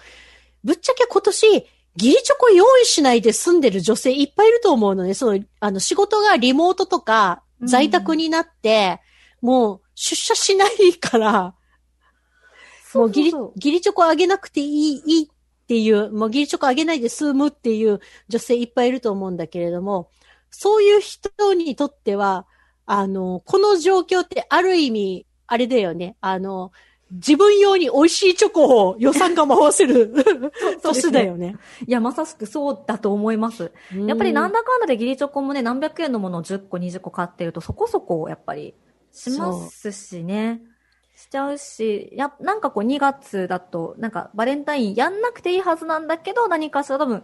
[0.63, 5.13] ぶっちゃけ今年、ギリチョコ用意しないで住んでる女性いっぱいいると思うのね。
[5.13, 8.99] その、あの、仕事がリモートとか在宅になって、
[9.41, 11.55] もう出社しないから、
[12.93, 15.27] もうギリ、ギリチョコあげなくていい、いいっ
[15.67, 20.09] ていう、もうギリチョコあげないで済むっていう女性いっぱいいると思うんだけれども、
[20.49, 22.45] そういう人にとっては、
[22.85, 26.15] あの、この状況ってある意味、あれだよね。
[26.19, 26.71] あの、
[27.11, 31.57] 自分用に美味しいチョコを予算が回せるそうですね年だよね。
[31.85, 33.71] いや、まさしくそうだと思います。
[34.07, 38.73] やっぱりなんだかんだでギリチョコもね、何百円のものを10個、20個買ってると、そこそこやっぱり
[39.11, 40.63] しますしね。
[41.15, 47.23] しちゃうし、や、なんかこう2月だと、なんかバレンタインやんなくていいはずなんだけど、何かしら多分、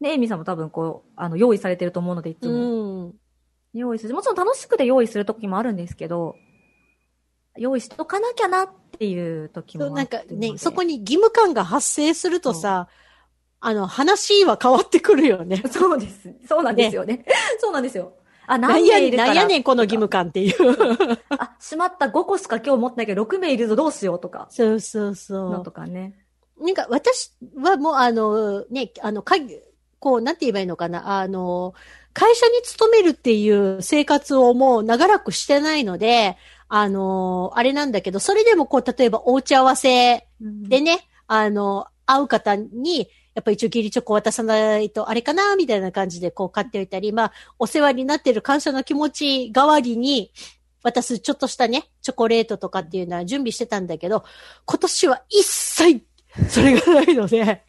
[0.00, 3.04] ね、エイミさんも多分こう、あの、用意されてると思うので、いつうも。
[3.10, 3.14] ん。
[3.74, 4.14] 用意する。
[4.14, 6.34] もちろん楽しくて用意する時もあるんですけど、
[7.56, 12.88] 用意しとかなきゃなっていう時もなんかね、そこに義務感が発生するとさ、
[13.60, 15.62] あの、話は変わってくるよね。
[15.72, 16.34] そうです。
[16.46, 17.24] そうなんですよね。
[17.58, 18.12] そうなんですよ。
[18.46, 20.54] あ、なんやねん、何名いるからなんやねん、この義務感っていう。
[21.38, 24.48] あ、しまった5個しか今日持ってないけど6名いるぞどうしようとか。
[24.50, 25.64] そうそうそのう。
[25.64, 26.14] とかね。
[26.60, 29.36] なんか私はもうあの、ね、あの、か
[29.98, 31.72] こう、なんて言えばいいのかな、あの、
[32.12, 36.36] 会社に勤めるっていう生活をもう長らくしてないので、
[36.76, 50.32] あの、あれなんだけど、それでもこう、例えばお打ち合わせでね、あの、会う方に、やっぱ一応ギリチョコ渡さないとあれかなみたいな感じでこう買っておいたり、まあ、お世話になってる感謝の気持ち代わりに、
[50.82, 54.24] 渡すちょっとしたね、チョコレートとかっていうのは準備してたんだけど、
[54.66, 56.04] 今年は一切
[56.48, 57.62] それがないので、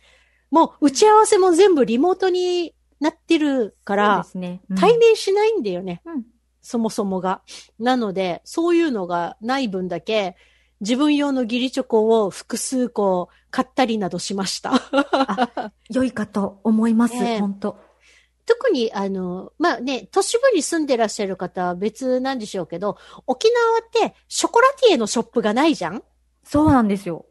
[0.50, 4.62] もう打ち合わせも全部リモートになってるからね。
[4.68, 6.02] うん対面しないんだよね。
[6.06, 6.24] うん
[6.66, 7.44] そもそもが。
[7.80, 10.36] なので、そういうのがない分だけ、
[10.82, 14.74] 自分用の義理チョコを複数個買ったりなどしました。
[15.90, 17.14] 良いかと思います。
[17.14, 17.78] ねえ本当
[18.48, 26.04] 特に、あの、まあね、都市部に住んでらっしゃる方は別なんでしょうけど、沖縄ってショコラティエのショップがないじゃん？
[26.44, 27.26] そうなんですよ。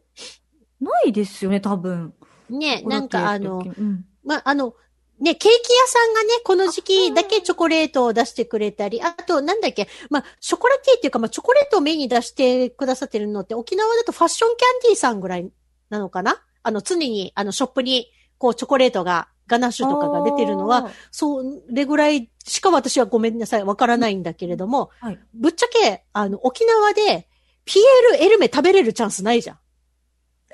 [0.81, 2.13] ないですよね、多分。
[2.49, 4.73] ね、なんかあの、うんまあ、あの、
[5.19, 15.49] ね、ケーキ屋さんがね、この時期だけチョコレートを出してくれたり、あと、なんだっけ、まあ、ショコラティエっていうか、まあ、チョコレートをメインに出してくださってるのって、沖縄だとファッションキャンディーさんぐらい
[15.89, 16.41] なのかな？
[16.63, 27.27] あの、常に、あの、ショップに、こう、チョコレートが、ガナッシュとかが出てるのは、、それぐらいしか私はごめんなさい、わからないんだけれども、はいぶっちゃけ、あの、沖縄で、
[27.63, 29.59] ピエール・エルメ食べれるチャンスないじゃん。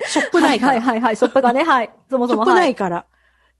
[0.06, 0.72] ショップないから。
[0.72, 1.90] はいはいはいはい、ショップがね、はい。
[2.10, 2.44] そもそも。
[2.44, 3.06] ショップなはいいから。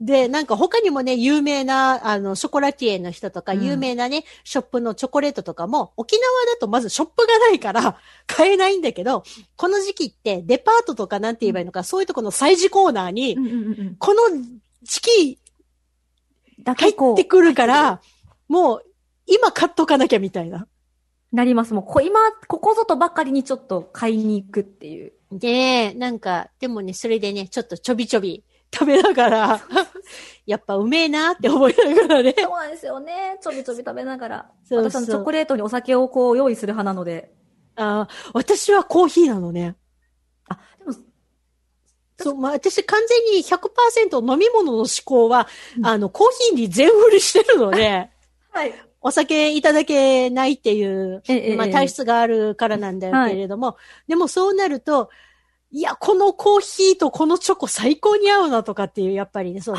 [0.04, 9.22] で、なんか他にもね、有名な、あの、ショコラティエの人とか、うん有名なね、ショップのチョコレートとかも、沖縄だとまずショップがないから、 買えないんだけど、
[9.56, 13.96] この時期ってデパートとかなんて言えばいいのか、そういうところの催事コーナーに、うんうんうんうん。
[13.96, 14.22] この
[14.82, 15.38] 時期入
[16.64, 18.00] だけこってくるから、
[18.48, 18.84] もう、
[19.26, 20.66] 今買っとかなきゃみたいな。
[21.32, 21.74] う、なります。
[21.74, 25.12] もうこ、今、ここぞとばかりにちょっと買いに行くっていう。
[25.30, 29.60] で、なんか、でもね、それでね、ちょっとちょびちょび食べながら、
[30.46, 32.34] やっぱうめえなって思いながらね。
[32.38, 33.38] そうなんですよね。
[33.40, 34.50] ちょびちょび食べながら。
[34.64, 37.32] そうそう私はチョコレートにお酒をこう用意する派なので。
[37.76, 39.76] あー私はコーヒーなのね。
[40.48, 40.92] あ、でも、
[42.18, 48.10] そう、まあ、私完全に100%飲み物の思考は、うんあの、コーヒーに全振りしてるので、
[48.50, 48.74] はい。
[49.04, 55.10] お酒いただけないっていう、ええまあ、ええ体質があるからなんだはいけれども、でもそうなると、
[55.72, 59.78] いや、このコーヒーとこのチョコ最高に合うなとかっていう、やっぱりね、その、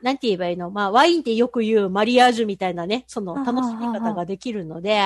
[0.00, 0.70] なんて言えばいいの？
[0.70, 5.00] まあ、ワインってよく言うマリアージュみたいなね、その楽しみ方ができるので、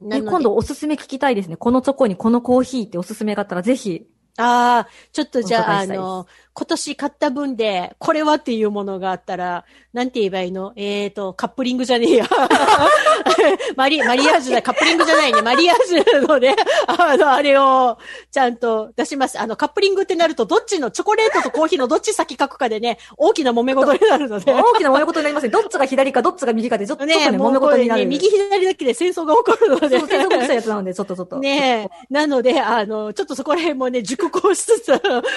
[0.00, 1.56] 今度おすすめ聞きたいですね。
[1.56, 4.06] このチョコにこのコーヒーっておすすめがあったらぜひ。
[4.38, 10.72] ああ、ちょっとじゃあ、あの、今年買った分で、これはっていうものがあったら、なんて言えばいいの？
[10.74, 12.26] えっ、と、カップリングじゃねえや。
[13.76, 15.40] マリ、マリアージュだ、カップリングじゃないね。
[15.42, 17.96] マリアージュのね、あの、あれを、
[18.32, 19.40] ちゃんと出します。
[19.40, 24.52] あの、カップリングってなると、どっちの、チョコレートとコーヒーのどっち先書くかでね、大きな揉め事になるので。
[24.52, 25.50] 大きな揉め事になりますね。
[25.50, 28.06] どっちが左かどっちが右かでちょっと、ねとね、揉め事になる。
[28.06, 29.98] 右左だけで戦争が起こるので。
[30.00, 31.38] そう、戦争したやつなので、ちょっとちょっと。
[31.38, 32.12] ねえ。
[32.12, 34.92] なので、あの、ちょっとそこら辺もね、熟考しつつ、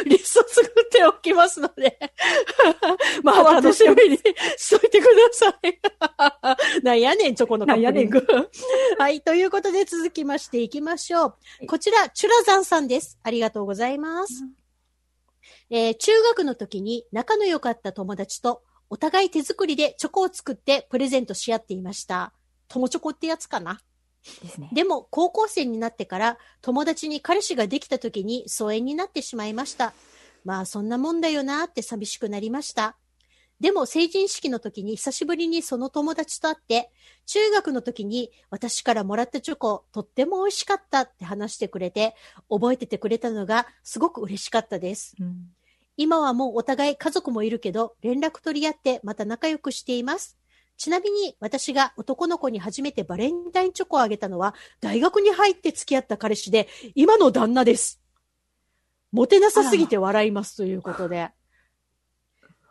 [0.05, 1.97] リスト作っておきますので。
[3.23, 4.17] まあ、楽しみに
[4.57, 6.83] しといてください。
[6.83, 8.25] なんやねん、チョコのカップリング。
[8.97, 9.21] はい。
[9.21, 11.67] ということで、続きましていきましょう。
[11.67, 13.19] こちら、チュラザンさんです。
[13.23, 14.33] ありがとうございます。
[15.69, 22.33] えー中学の時に仲の良かった友達とお互い手作りでチョコを作ってプレゼントし合っていました。
[22.67, 23.79] 友チョコってやつかな？
[24.41, 24.69] ですね。
[24.71, 29.93] でも、高校生になってから、友達に彼氏ができた時に疎遠になってしまいました。
[30.43, 32.97] まあ、そんなもんだよなって寂しくなりました。
[33.59, 36.91] でも、成人式の時に久しぶりにその友達と会って、
[37.27, 42.15] 中学の時に私からもらったチョコ、とっても美味しかったって話してくれて、
[42.49, 45.15] 覚えててくれたのがすごく嬉しかったです。
[45.19, 45.51] うん
[45.97, 50.37] 今はもうお互い家族もいるけど、連絡取り合ってまた仲良くしています。
[50.81, 58.01] ちなみに私が男の子に初めてバレンタインチョコをあげたのは、大学に入って付き合った彼氏で、今の旦那です。
[59.11, 61.29] モテなさすぎて笑いますということで。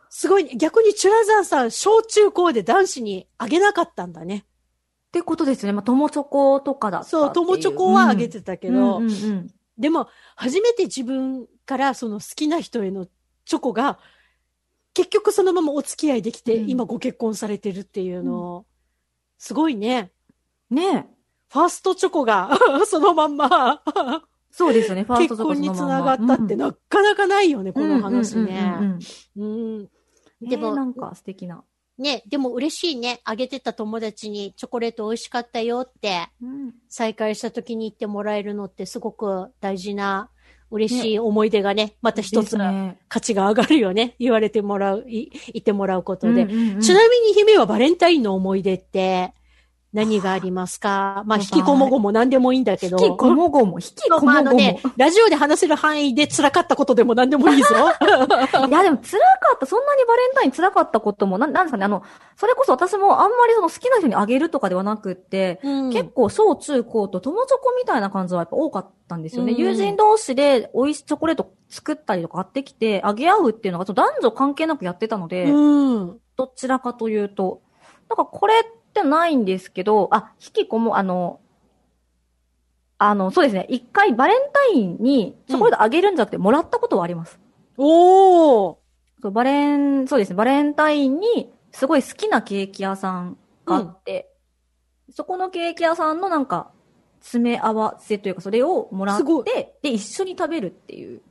[0.09, 0.57] すごいね。
[0.57, 4.39] 逆にチュラザーさん、小中高で男子にあげなかったんだね。
[4.39, 4.43] っ
[5.13, 5.71] てことですね。
[5.71, 13.07] まあ、友チョコとかだったそう、友チョコはあげてたけど、うんうんうんうんでも、初めて自分からその好きな人への
[13.45, 13.99] チョコが、
[14.93, 18.65] 結局そのままお付き合いできて、うん今ご結婚されてるっていうの、
[19.37, 20.11] すごいね。
[20.69, 21.05] ねえ。
[21.49, 22.51] ファーストチョコが、
[22.87, 23.81] そのまんま、
[24.51, 25.03] そうですよね。
[25.03, 28.73] ファース結トチョコ婚につながったってなかなかないよね、この話うんね。
[28.79, 28.99] うんうん
[29.35, 29.79] うん。
[29.79, 29.89] うん
[30.41, 31.63] でもなんか素敵な。
[31.97, 33.21] ね、でも嬉しいね。
[33.23, 40.31] あげてた友達にチョコレート美味しかったよって、うん再会した時に言ってもらえるのってすごく大事な、
[40.71, 42.57] 嬉しい思い出がね、また一つ
[43.09, 44.15] 価値が上がるよね。
[44.19, 46.43] 言われてもらう、い言ってもらうことで。
[46.43, 49.33] うんうんうんちなみに姫はバレンタインの思い出って
[49.93, 51.23] 何がありますか？
[51.25, 52.97] まあ、引きこもごも何でもいいんだけど。
[52.97, 54.61] 引きこもごも、引きこまあ、あもごも。
[54.61, 57.75] のね、ラジオで話せる範囲で辛かったことでも何でもいいぞ。
[57.75, 59.65] いや、でも辛かった。
[59.65, 62.03] そんなにバレンタイン辛かったことも、なんなんですかね、あの、
[62.37, 69.51] それこそ私もあんまりその好きな人にあげるとかではなくって、うん結構小中高と友チョコみたいな感じはやっぱ多かったんですよね。
[69.51, 76.17] うん友人同士で美味しいチョコレート作ったりとか買ってきて、あげ合うっていうのが男女関係なくやってたので、うん。
[76.37, 77.61] どちらかというと。
[78.09, 81.39] だからこれってないんですけど、あ、引きこも、あの、
[82.97, 83.65] あの、そうですね。
[83.69, 87.39] 一回バレンタインにチョコレートあげるんじゃなくて、もらったことはあります。
[87.77, 88.75] おー。
[89.21, 90.35] そうバレン、そうですね。
[90.35, 94.31] バレンタインにすごい好きなケーキ屋さんがあって、
[95.11, 96.71] そこのケーキ屋さんのなんか、
[97.21, 101.21] 詰め合わせというか、それをもらって、で、一緒に食べるっていう。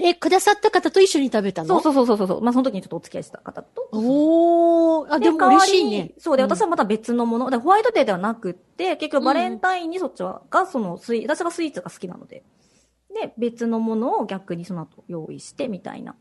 [0.00, 1.80] え、くださった方と一緒に食べたの？
[1.80, 2.42] そうそうそうそうそう。
[2.42, 3.88] まあ、その時にちょっとお付き合いした方と。
[3.92, 5.12] おー。
[5.14, 6.12] あ、でも嬉しいね。
[6.18, 7.50] そうで、うん私はまた別のもの。
[7.50, 12.42] で、ホワイトデーではなくって、結局バレンタインにそっちは、が、そのスイ、私がスイーツが好きなので。
[13.14, 16.14] で、別のものを逆にその後用意して、みたいな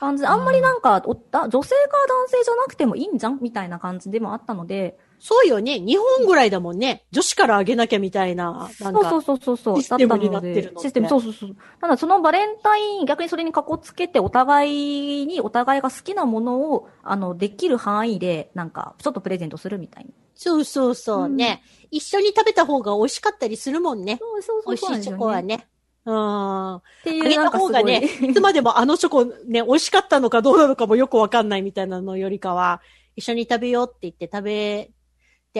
[0.00, 3.38] 感じで、あんまりなんか、おだ女性か男性じゃなくてもいいんじゃん？
[3.42, 5.78] みたいな感じでもあったので、そうよね。
[5.80, 7.04] 日本ぐらいだもんね。
[7.10, 8.70] 女子からあげなきゃみたいな。
[8.80, 9.10] なんか。
[9.10, 9.76] そうそうそうそう。
[9.76, 11.56] システムになってるのシステム、そうそうそう。
[11.80, 20.10] ただそのバレンタイン、逆にそれにかこつけて、お互いに、お互いが好きなものを、あの、できる範囲で、なんか、ちょっとプレゼントするみたいな。
[20.34, 21.62] そうそうそううんね。
[21.90, 24.18] 一緒に食べた方が美味しかったりするもんね。
[24.20, 25.66] そうそう美味しいチョコはね。
[26.04, 26.14] うん。
[26.14, 32.80] あっていう、げた方がねいつまでもあのチョコね、美味しかったのかどうなのかもよくわかんないみたいなのよりかは、
[33.16, 34.90] 一緒に食べようって言って食べ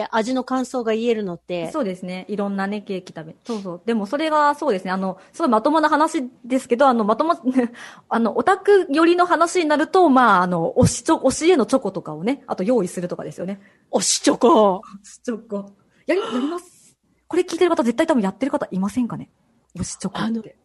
[0.05, 2.25] て、味の感想が言えるのって、そうですね。
[2.27, 3.35] いろんなね、ケーキ食べ。
[3.45, 3.81] そうそう。
[3.85, 4.91] でもそれがそうですね。
[4.91, 7.35] あの、すごいまともな話ですけど、あの、まとも、
[8.09, 13.59] あの、オタク寄りの話になると、まあ、あの、推しチョ、推しへのチョコとかをね、あと用意するとかですよね。
[13.91, 14.81] 推しチョコ。
[15.03, 15.71] 推しチョコ。
[16.05, 16.97] やり、やります。
[17.27, 19.29] これ聞いてる方、絶対多分やってる方いませんかね？
[19.77, 20.55] 推しチョコって。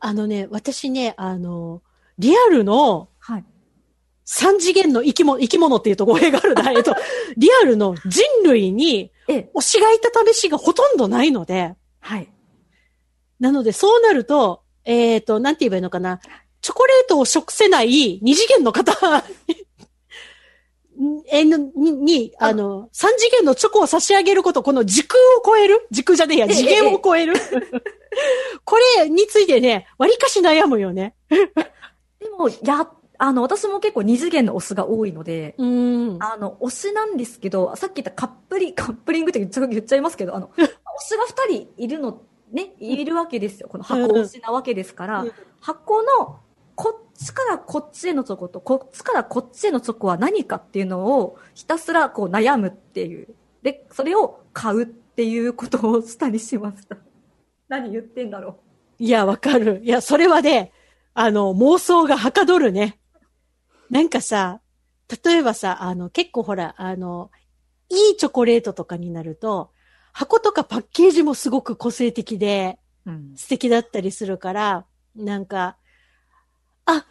[0.00, 1.82] あのね、私ね、あの、
[2.18, 3.09] リアルのはい。
[4.32, 6.70] 三次元の生き物、生き物っていうと語弊があるな。
[6.70, 6.94] えっと、
[7.36, 12.28] リアルの人類にええ、推しがいた試しがほとんどないので、はい。
[13.40, 16.20] なのでそうなると、えっ、と、なんて言えばいいのかな。
[16.60, 19.24] チョコレートを食せない二次元の方ん
[21.26, 25.88] えのに、に、あの、三次元のチョコを差し上げること、この時空を超える？
[25.90, 27.34] 時空じゃねえや、ええ次元を超える？
[28.64, 31.16] これについてね、割かし悩むよね。
[31.28, 32.88] でも、や、
[33.22, 36.16] あの、私も結構二次元の推しが多いので、うん。
[36.20, 43.68] あの、推しなんですけど、さっき言ったカップリ、 カップリングって言っちゃ言っちゃいますけど、あの、 推しが二人いるの、ね、いるわけですよ。
[43.68, 46.38] この箱推しなわけですから、うん箱の、
[46.74, 53.28] こっちからこっちへのチョコと、こっちからこっちへのチョコは何かっていうのを、ひたすらこう悩むっていう。
[53.62, 56.96] で、それを買うっていうことをしたりしました。
[57.68, 58.56] 何言ってんだろ
[58.98, 59.02] う。
[59.02, 59.82] いや、わかる。
[59.84, 60.72] いや、それはね、
[61.12, 62.99] あの、妄想がはかどるね。
[63.90, 64.60] なんかさ、
[65.24, 67.30] 例えばさ、あの、結構ほら、あの、
[67.88, 69.72] いいチョコレートとかになると、
[70.12, 73.32] 箱とかパッケージもすごく個性的でうん。
[73.36, 74.86] 素敵だったりするから、
[75.16, 75.76] なんか、
[76.84, 77.06] あ、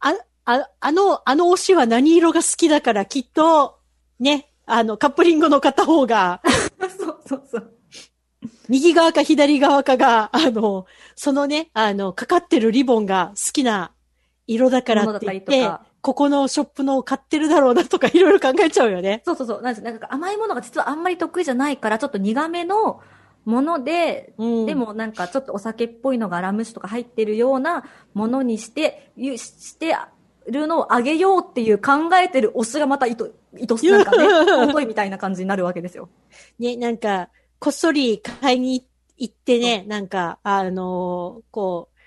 [0.00, 3.78] あ、あ、あの、あの推しは何色が好きだからきっと、
[4.18, 6.42] ね、あの、カップリングの片方が、
[6.98, 7.74] そうそうそう。
[8.68, 13.92] 右側か左側かが、あの、そのね、あの、かかってるリボンが好きな
[14.48, 15.70] 色だからって言って
[16.00, 19.22] ここのショップの買ってるだろうなとかいろいろ考えちゃうよね。
[19.24, 19.62] そうそうそう。
[19.62, 23.00] なんですなんか甘いものが実はあんまり得意じゃないから、ちょっと苦めの
[23.44, 27.84] もので、うんでもなんかちょっとお酒っぽいのがラム酒とか入ってるような
[28.14, 29.96] ものにして、ゆして
[30.46, 34.24] るのをあげようっていう考えてる推しがまたいと、いとし、なんかね、
[34.68, 36.08] 尊いみたいな感じになるわけですよ。
[36.58, 37.28] ね、なんか、
[37.58, 38.86] こっそり買いに
[39.16, 41.97] 行ってね、なんか、あのーこう、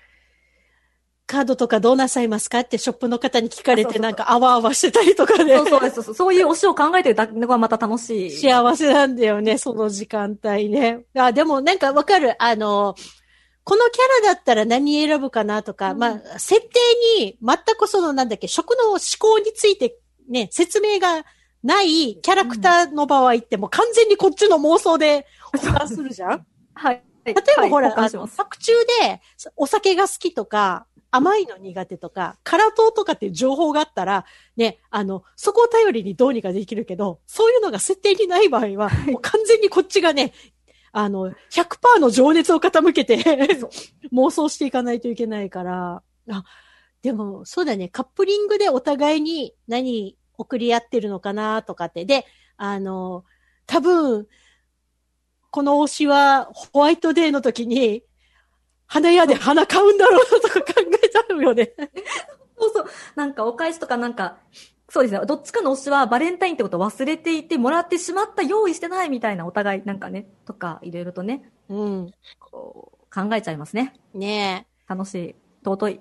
[1.32, 5.56] カードとかどうなさいますかってショップの方に聞かれて、なんか、あわあわしてたりとかね。
[5.56, 6.14] そうそうそうそう。
[6.14, 8.30] そういう推しを考えてるだけがまた楽しい。
[8.30, 11.04] 幸せなんだよね、その時間帯ね。
[11.16, 12.40] あ、でもなんかわかる。
[12.42, 12.94] あの、
[13.64, 16.68] このキャラだったら何選ぶかなとか、うんまあ、設定
[17.18, 19.96] に全くそのなんだっけ、食の思考について
[20.28, 21.24] ね、説明が
[21.62, 27.02] ないキャラクターの場合ってもう完全にこっちの妄想で保管するじゃんはい。
[27.24, 28.36] 例例えばほら、あの、交換します。
[28.36, 29.20] 作中で
[29.56, 34.24] お酒が好きとか、甘いの苦手とか、辛党とかっていう情報があったら、
[34.56, 40.32] ね、あの、そこを頼りにどうにかできるけど、そういうのが設定にない場合は、もう完全にこっちがね、
[40.90, 43.18] あの、100%の情熱を傾けて
[44.10, 46.44] 妄想していかないといけないから、あ、
[47.02, 52.06] でも、そうだね、カップリングでお互いに何送り合ってるのかなとかって。
[52.06, 52.24] で、
[52.56, 53.24] あの、
[53.66, 54.26] 多分、
[55.50, 58.02] この推しはホワイトデーの時に、
[58.92, 61.72] 花屋で花買うんだろうなとか考えちゃうよね。
[62.58, 62.86] そうそう。
[63.16, 64.38] なんかお返しとかなんか、
[64.88, 65.24] そうですね。
[65.26, 72.12] どっちかの推しはバレンタインってことを忘れていて、もらってしまった、用意してないみたいなお互いなんかね、とか、いろいろとね、うん。
[72.38, 73.94] こう、考えちゃいますね。
[74.14, 75.34] ね楽しい。
[75.64, 76.00] 尊い。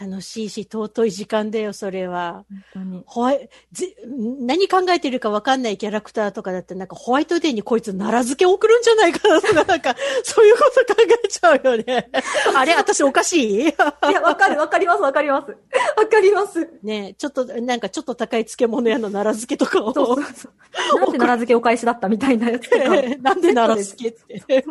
[0.00, 0.04] え。
[0.04, 2.44] 楽しいし、尊い時間だよ、それは。
[2.48, 3.02] 本当に。
[3.06, 3.94] ホワイ、ぜ、
[4.40, 12.10] 何考えてるか分かんないキャラクターとかだって、なんかホワイトデーにこいつ奈良漬け送るんじゃないかなとか、なんか、 そういうこと考えちゃうよね。
[12.54, 13.60] あれ私おかしい？
[13.60, 15.50] いや、わかる、わかります、わかります。
[15.50, 16.68] わかります。
[16.82, 19.92] ねえちょっと、なんかちょっと高い漬物屋の奈良漬けとかを。
[19.92, 21.00] そうそうそう。
[21.00, 22.84] なんで奈良漬けお返しだったみたいなやつとか。
[23.20, 24.64] なんで奈良漬けって。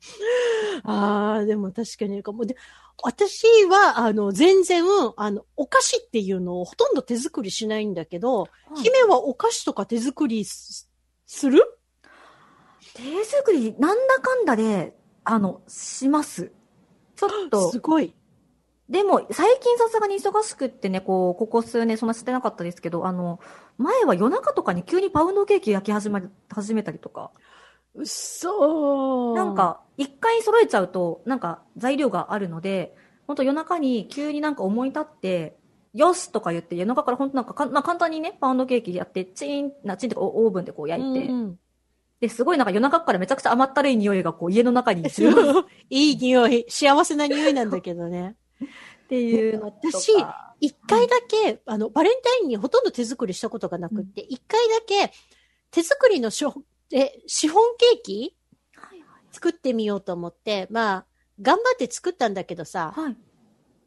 [0.84, 2.46] ああ、でも確かにかも。
[2.46, 2.56] で、
[3.02, 4.84] 私は、あの、全然、
[5.16, 8.48] あの、お菓子っていうのをほとんど手作りしないんだけど、
[8.82, 10.90] 姫はお菓子とか手作りす
[11.26, 11.62] する？
[12.94, 16.50] 手作り、なんだかんだで、あの、します。
[17.16, 18.14] ちょっとす、ごい。
[18.88, 23.38] でも、最近さすがに忙しくってね、こう、ここ数年そんなしてなかったですけど、あの、
[23.78, 27.30] 前は夜中とかに急にパウンドケーキ焼き始め、始めたりとか、
[27.94, 32.94] うっそーなん、か、一回揃えちゃうと、なんか、材料があるので、
[33.26, 35.56] 本当夜中に急になんか思い立って、
[35.92, 41.58] よしとか言って、夜中から本当なんかか、まあ、簡単にね、パウンドケーキやって、チーン、な、チーンってこうオーブンでこう焼いて、うんうん。
[42.20, 48.36] で、すごいなんか夜中からめちゃくちゃ甘ったるい匂いがこう家の中に充満っいい匂い、幸せな匂いなんだけどね。
[49.08, 50.00] ていうのとか。
[50.00, 50.12] 私
[50.60, 55.12] 一回だけ、あの、バレンタインにほとんど手作りしたことがなくって、一、回だけ
[55.70, 56.52] 手作りのショ
[56.92, 58.36] えシフォンケーキ？
[59.32, 61.06] 作ってみようと思って、まあ、
[61.40, 63.16] 頑張って作ったんだけどさ、はい。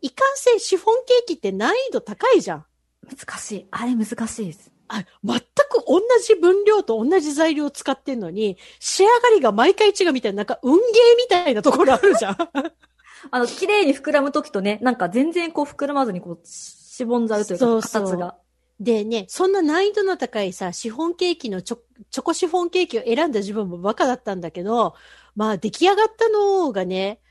[0.01, 2.65] いかんせんシフォンケーキって難易度高いじゃん。
[3.09, 3.67] 難しい。
[3.71, 4.71] あれ難しいです。
[4.87, 5.43] あ、全く
[5.87, 10.81] 同じ分量と同じ材料を使ってんのに、仕上がりが毎回違うみたいな、なんか運ゲー
[11.17, 12.37] みたいなところあるじゃん。
[13.31, 18.35] あの、綺麗に膨らむときとね、なんか全然こう膨らまずにこう、しぼんじゃうというか、そうそう形が。
[18.83, 21.77] でね、そんな難易度の高いさ、シフォンケーキのチョ
[22.11, 24.95] チョコシフォンケーキを選んだ自分もバカだったんだけど、
[25.37, 27.21] まあ出来上がったのがね、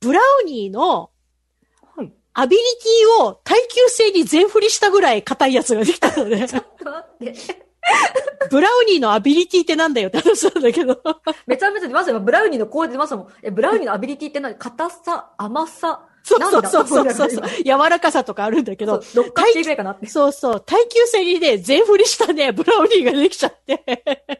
[0.00, 1.10] ブラウニーの
[1.96, 2.12] はい。
[2.34, 6.46] アビリティを耐久性に全振りしたぐらい硬いやつができたのね。
[6.48, 7.34] ちょっと待って。
[8.50, 11.00] ブラウニーのアビリティってなんだよって話なんだけど。
[11.46, 12.20] めちゃめちゃ出ましたよ。
[12.20, 13.28] ブラウニーのこう出ましたもん。
[13.42, 14.54] え、ブラウニーのアビリティって何？
[14.56, 16.08] 硬さ、甘さ。
[16.24, 17.30] そうそうそうそうなんだそう。
[17.64, 20.06] 柔らかさとかあるんだけそうど、、六角形ぐらいかなって。
[20.06, 23.84] そうそう、耐久性にね、全振りしたね、ブラウニーができちゃって。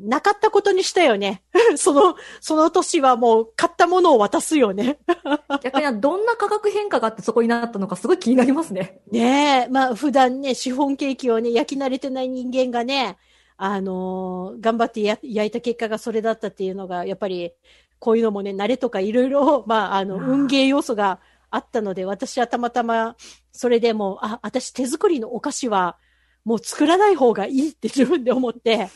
[0.00, 1.42] なかったことにしたよね。
[1.76, 4.98] その、その年はもう買ったものを渡すよね。
[5.62, 9.00] 逆にどんな価格変化があってそこになったのかすごい気になりますね。
[9.10, 13.18] ねえ、まあ普段ね、シフォンケーキをね、焼き慣れてない人間がね、
[13.58, 17.52] あのー頑張ってや焼いた結果がそれだったっていうのが、やっぱり、
[18.00, 21.20] こういうのもね、慣れとかいろいろ、 まあ、あの、運ゲー要素が
[21.50, 23.14] あったので、私はたまたま、
[23.52, 25.96] それでもう、あ、私手作りのお菓子は、
[26.44, 28.76] もう作らない方がいいって自分で思って、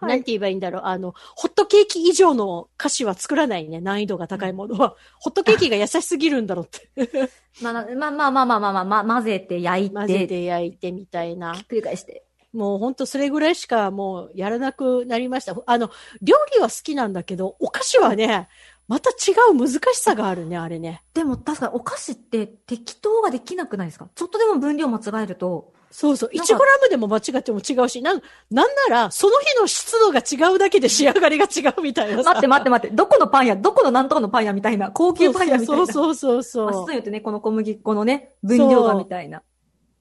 [0.00, 0.82] はいなんて言えばいいんだろう。
[0.86, 3.80] あの、ホットケーキ以上の菓子は作らないね。
[3.80, 4.96] 難易度が高いものは。
[5.20, 7.30] ホットケーキが優しすぎるんだろうって。
[7.62, 11.62] まあ、まあまあまあまあまあまあ、まあ、混ぜて焼いて、混ぜて焼いてみたいなひ。
[11.62, 12.26] っくり返して。
[12.52, 15.56] もうほんとそれぐらいしかもうやらなくなりました。
[15.66, 15.90] あの、
[16.20, 18.48] 料理は好きなんだけど、お菓子はね、
[18.88, 21.02] また違う難しさがあるね、あれね。
[21.14, 24.08] でも確かにお菓子って適当ができなくないですか？
[24.14, 26.30] ちょっとでも分量間違えると、そうそう。
[26.36, 32.30] なんか1グラムでも間違っても違うし、なん、なんなら、その日の湿度が違うだけで仕上がりが違うみたいなさ。
[32.30, 35.86] 待って待って待って、どこのパン屋、どこのなんとかのパン屋みたいな、高級パン屋みたいな。
[35.86, 39.42] そうそうそうまあそう質によってね、この小麦粉のね、分量がみたいな。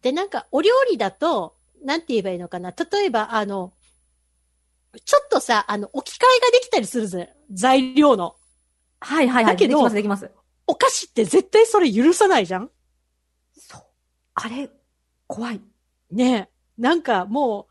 [0.02, 2.72] で、なんか、お料理だと、なんて言えばいいのかな？
[2.72, 3.74] 例えば、あの、
[5.06, 7.34] ちょっとさ、あの、置き換えができたりするぜ。
[7.52, 8.36] 材料の。
[9.00, 9.54] はいはいはい。
[9.54, 10.32] だけどできますできます。
[10.68, 12.70] お菓子って絶対それ許さないじゃん？
[13.58, 13.82] そう。
[14.36, 14.70] あれ、
[15.28, 15.62] 怖い。
[16.12, 16.50] ねえ。
[16.78, 17.68] なんかも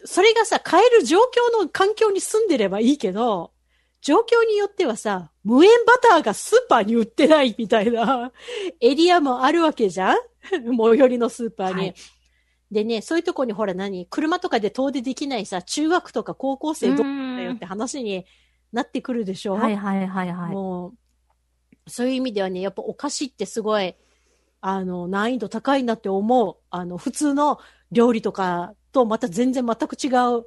[0.00, 3.52] う、それがさ、変える状況の環境に住んでればいいけど、
[4.00, 8.32] 状況によってはさ、無塩バターがスーパーに売ってないみたいな
[8.80, 10.16] エリアもあるわけじゃん？
[10.50, 10.60] 最
[10.98, 11.74] 寄りのスーパーに。
[11.74, 11.94] はい
[12.72, 16.96] でね、そういうとこにほら何車とかで遠出できないさ、中学とか高校生どう
[17.36, 18.24] だよって話に
[18.72, 19.56] なってくるでしょ？
[19.56, 20.54] はいはいはいはい。
[20.54, 20.94] も
[21.86, 23.94] う、そういう意味ではね、やっぱお菓子ってすごい、
[24.62, 26.56] あの、難易度高いなって思う。
[26.70, 27.58] あの、普通の
[27.90, 30.08] 料理とかとまた全然全く違
[30.38, 30.46] う。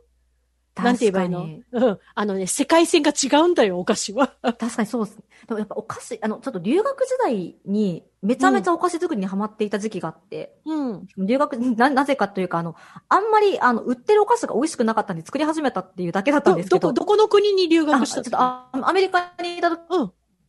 [0.78, 1.50] なんて言えばいいの？
[1.72, 2.00] 確うん。
[2.16, 4.28] あのね、世界線が違うんだよ、お菓子は。
[4.44, 5.18] 確かにそうです。
[5.48, 11.08] でもやっぱお菓子、あの、ちょっと留学時代にめちゃめちゃお菓子作りにハマっていた時期があって、うん。
[11.18, 12.76] 留学、な、なぜかというか、あの、
[13.10, 16.80] あんまり、あの、売ってるお菓子が美味しくなかったんで作り始めたっていうだけだったんど、ですけど。
[16.80, 19.78] どこ、どこの国に留あ学したちょっとあアメリカにいたうん。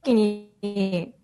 [0.02, 1.14] 時に、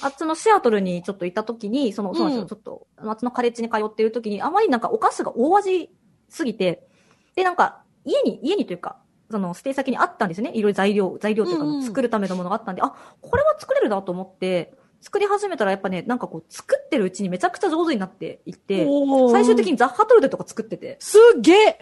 [0.00, 5.90] あっちのシアトルにちょっといた時に、その、そうなんですよ、うんちょっと、あっちのカレッジに通っている時に、あまりなんかお菓子が大味
[6.28, 6.88] すぎて、
[7.36, 8.98] で、なんか、家に、家にというか、
[9.30, 10.50] その、ステイ先にあったんですよね。
[10.54, 14.74] いろいろ材料、材料というか、うんうん作るためのものがあったんで、あ、これは作れるなと思って、
[15.04, 18.86] 作り始めたらやっぱね、なんかこう、作ってるうちにめちゃくちゃ上手になっていって、
[19.30, 21.78] 最終的にザッハトルテとか作ってて、すっげえ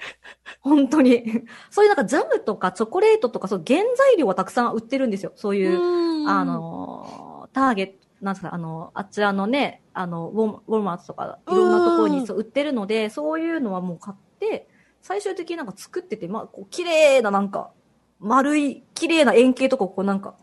[0.60, 1.44] 本当に。
[1.70, 5.32] そういうなんかジャムとかチョコレートとか、そう原材料はたくさん売ってるんですよ。
[5.36, 14.68] そういう、うんあ、のー、ターゲット、なんですか、あの、あちらのね、あの、ウォーウォルマートとか、いろんなところうんにそう売ってるので、そういうのはもう買って、
[15.02, 17.72] 最終的になんか作ってて、まあ、こう、綺麗ななんか、
[18.20, 20.36] 丸い、綺麗な円形とかをこうなんか、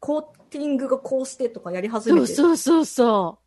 [0.00, 2.34] コーティングがこうしてとかやり始そうめて。
[2.34, 3.38] そうそうそ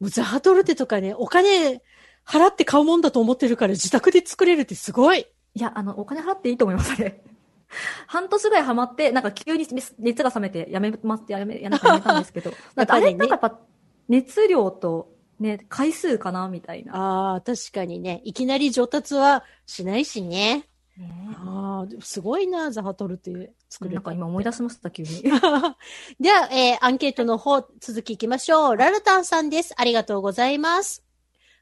[0.00, 0.04] う。
[0.04, 1.82] もうザハトルテとかね、お金
[2.26, 5.26] 払って買うもんだと思ってるから自宅で作れるってすごい。
[5.54, 7.22] いや、あの、お金払っていいと思います、あれ。
[8.06, 9.66] 半年ぐらいハマって、なんか急に
[9.98, 12.50] 熱が冷めてやめますってやめ、やめたんですけど。
[12.76, 13.60] やっぱりねあれなんかやっぱ、
[14.08, 15.11] 熱量と、
[15.42, 16.96] ね、回数かなみたいな。
[16.96, 18.22] ああ、確かにね。
[18.24, 20.68] いきなり上達はしないしね。
[20.96, 25.22] ねああ、すごいな、ザハトルテ作れたなんか今思い出しました、急に。
[26.20, 28.76] では、えーアンケートの方、続き行きましょう。
[28.76, 29.74] ラルタンさんです。
[29.76, 31.02] ありがとうございます。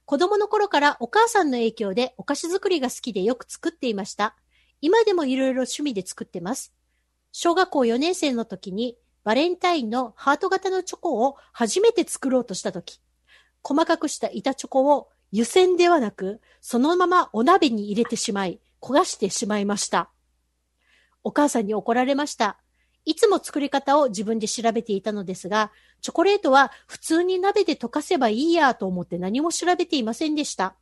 [0.05, 4.37] 子供の頃からお母さんの影響でお菓子作りが好きでよく作っていました。
[4.81, 6.74] 今でもいろいろ趣味で作ってます。
[7.33, 13.01] 小学校4年生の時にバレンタインのハート型のチョコを初めて作ろうとした時、
[13.62, 20.11] 細かくした板チョコを湯煎ではなく、そのままお鍋に入れてしまい、焦がしてしまいました。
[21.22, 22.58] お母さんに怒られました。
[23.04, 30.76] いつも作り方を自分で調べていたのですが、チョコレートは普通に鍋で溶かせばいいやと思って何も調べていませんでした。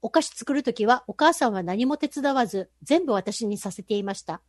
[0.00, 4.40] お菓子作るときはお母さんは何も手伝わず、全部私にさせていました。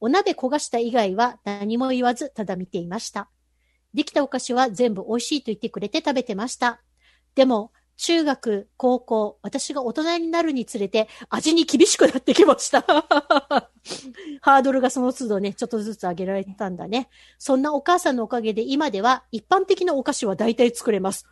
[0.00, 3.28] お鍋焦がした以外は何も言わず、ただ見ていました。
[3.94, 6.80] できたお菓子は全部美味しいと言ってくれて食べてました。
[7.38, 12.82] でも、中学、高校、私が大人になるにつれて味に厳しくなってきました。
[14.42, 17.08] ハードルがその都度ね、ちょっとずつ上げられてたんだね。
[17.38, 21.26] そんなお母さんのおかげで今では一般的なお菓子は大体作れます。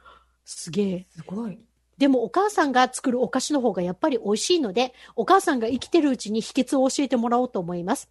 [0.44, 1.06] すげえ。
[1.10, 1.58] すごい。
[1.98, 8.08] でもお母さんが作るお菓子の方がやっぱり美味しいので、お母さんが生きてるうちに秘訣を教えてもらおうと思います。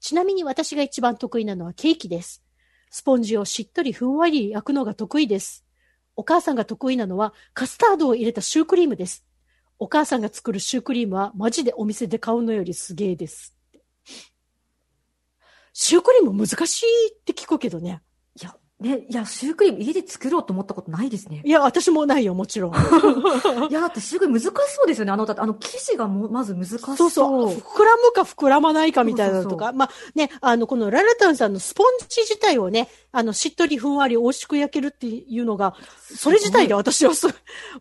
[0.00, 2.42] ちなみに私が一番得意なのはケーキです。
[2.90, 5.64] スポンジをしっとりふんわり焼くのが得意です。
[6.18, 9.24] お母さんが得意なのはカスタードを入れたシュークリームです。
[9.78, 13.54] お母さんが作るシュークリームはマジでお店で買うのよりすげえです。
[15.72, 18.02] シュークリーム難しいって聞くけどね。
[18.34, 21.42] いや、ね、いや、シュークリーム家で作ろうと思ったことないですね。
[21.44, 22.72] いや、私もないよ、もちろん。
[23.68, 25.10] いや、だってシュークリーム難しそうですよね。
[25.10, 26.96] あの、だってあの生地がもまず難しそう。
[26.96, 27.56] そうそう。
[27.56, 29.72] 膨らむか膨らまないかみたいなのとか。
[29.72, 35.74] まあね、あの、このララタンさんのスポンジ自体をね、あの、しっとりふんわり美味しく焼けるっていうのが、
[36.14, 37.26] それ自体で私はす、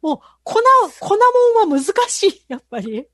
[0.01, 0.55] もう、粉、
[0.99, 1.15] 粉
[1.61, 3.05] もんは難しい、やっぱり。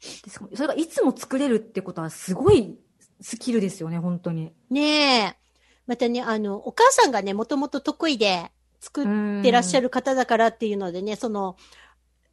[0.00, 2.78] それがいつも作れるってことはすごい
[3.20, 4.52] スキルですよね、本当に。
[4.70, 5.47] ねえ。
[5.88, 9.84] またね、あの、お母さんがね、もともと得意で作ってらっしゃる。
[9.84, 11.56] る方だからっていうのでね、その、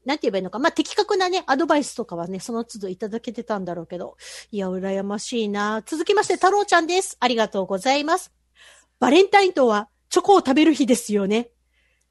[0.04, 0.60] なんて言えばいいのか。
[0.60, 4.18] まあ、的確なね、アドバイスとかはね、その都度いただけてたんだろうけど。
[4.52, 5.82] いや、羨ましいな。
[5.86, 7.16] 続きまして、太郎ちゃんです。
[7.22, 8.34] ありがとうございます。
[9.00, 11.50] バレンタインとは、チョコを食べる日ですよね。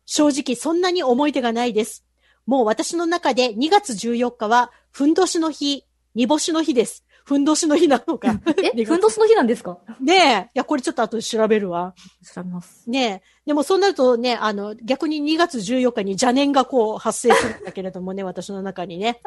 [0.07, 2.07] 正直、そんなに思い出がないです。
[2.47, 5.85] もう私の中で2月14日は、ふんどしの日、
[6.15, 7.05] 煮干しの日です。
[7.25, 8.39] ふんどしの日なのか。
[8.77, 9.79] え、 ふんどしの日なんですか？
[10.01, 10.51] ねえ。
[10.55, 11.95] いや、これちょっと後で調べるわ。
[12.35, 12.89] 調べます。
[12.89, 13.29] ねえ。
[13.47, 19.21] でもそうなるとね、あの、逆に2月14日に邪念がこう発生するんだけれどもね、 私の中にね。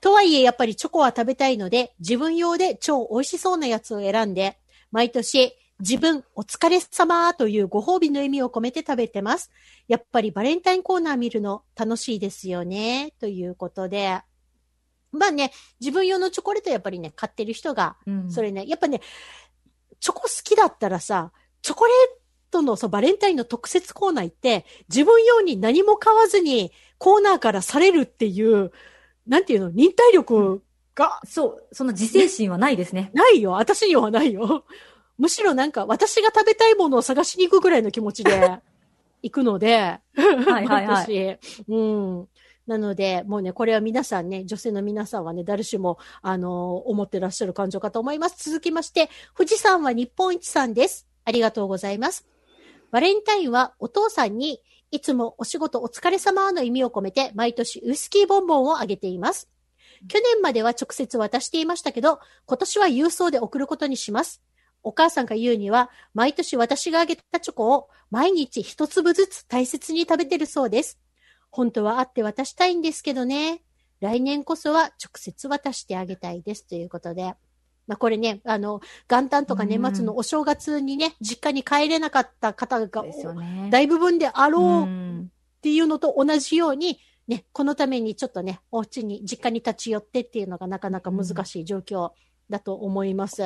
[0.00, 4.58] とはいえ、やっぱりチョコは食べたいので、自分用で超美味しそうなやつを選んで、
[4.92, 9.50] 毎年、自分お疲れ様というご褒美の意味を込めて食べてます。
[9.86, 13.12] やっぱりバレンタインコーナー見るの楽しいですよね。
[13.20, 14.20] ということで。
[15.12, 19.00] まあね、自分用のチョコレートやっぱりね、買ってる人がうんそれね、やっぱね、
[20.00, 21.32] チョコ好きだったらさ、
[21.62, 21.94] チョコレー
[22.50, 28.72] トのそうバレンタインの特設コーナー行って、自分用に何も買わずにコーナーからされるっていう、
[29.26, 30.62] なんていうの、忍耐力
[30.94, 33.10] がそう、その自制心はないですね。
[33.14, 33.52] ないよ。
[33.52, 34.64] 私にはないよ。
[35.18, 38.60] むしろなんか私が食べたいものを探しに行くぐらいの気持ちで
[39.22, 41.38] 行くので、はいはいはい。
[41.68, 42.28] うん。
[42.68, 48.50] なので、もうね、これは皆さんね、女性の皆さんはね、誰しも、あの思ってらっしゃる感情かと思います。
[48.50, 51.08] 続きまして、富士山は日本一さんです。
[51.24, 52.28] ありがとうございます。
[52.90, 54.60] バレンタインはお父さんに、
[54.90, 59.48] いつもお仕事お疲れ様の意味を込めて、毎年ウイスキーボンボンをあげています。
[60.06, 64.42] 去年までは直接渡していましたけど、今年は郵送で送ることにします。
[64.82, 70.98] お母さんが言うには、毎年私があげたチョコを毎日一粒ずつ大切に食べてるそうです。
[71.58, 73.64] 本当は会って渡したいんですけどね。
[73.98, 77.34] 来年こそは直接渡してあげたいですということで。
[77.88, 78.80] まあこれね、あの、
[79.10, 83.70] 元旦とか年末のお正月にね、実家に帰れなかった方がね。
[83.72, 92.12] 大部分であろうっんていうのと同じように、ね、このためにちょっとね、お家に、実家に立ち寄ってっていうのがなかなか難しい状況
[92.48, 93.42] だと思います。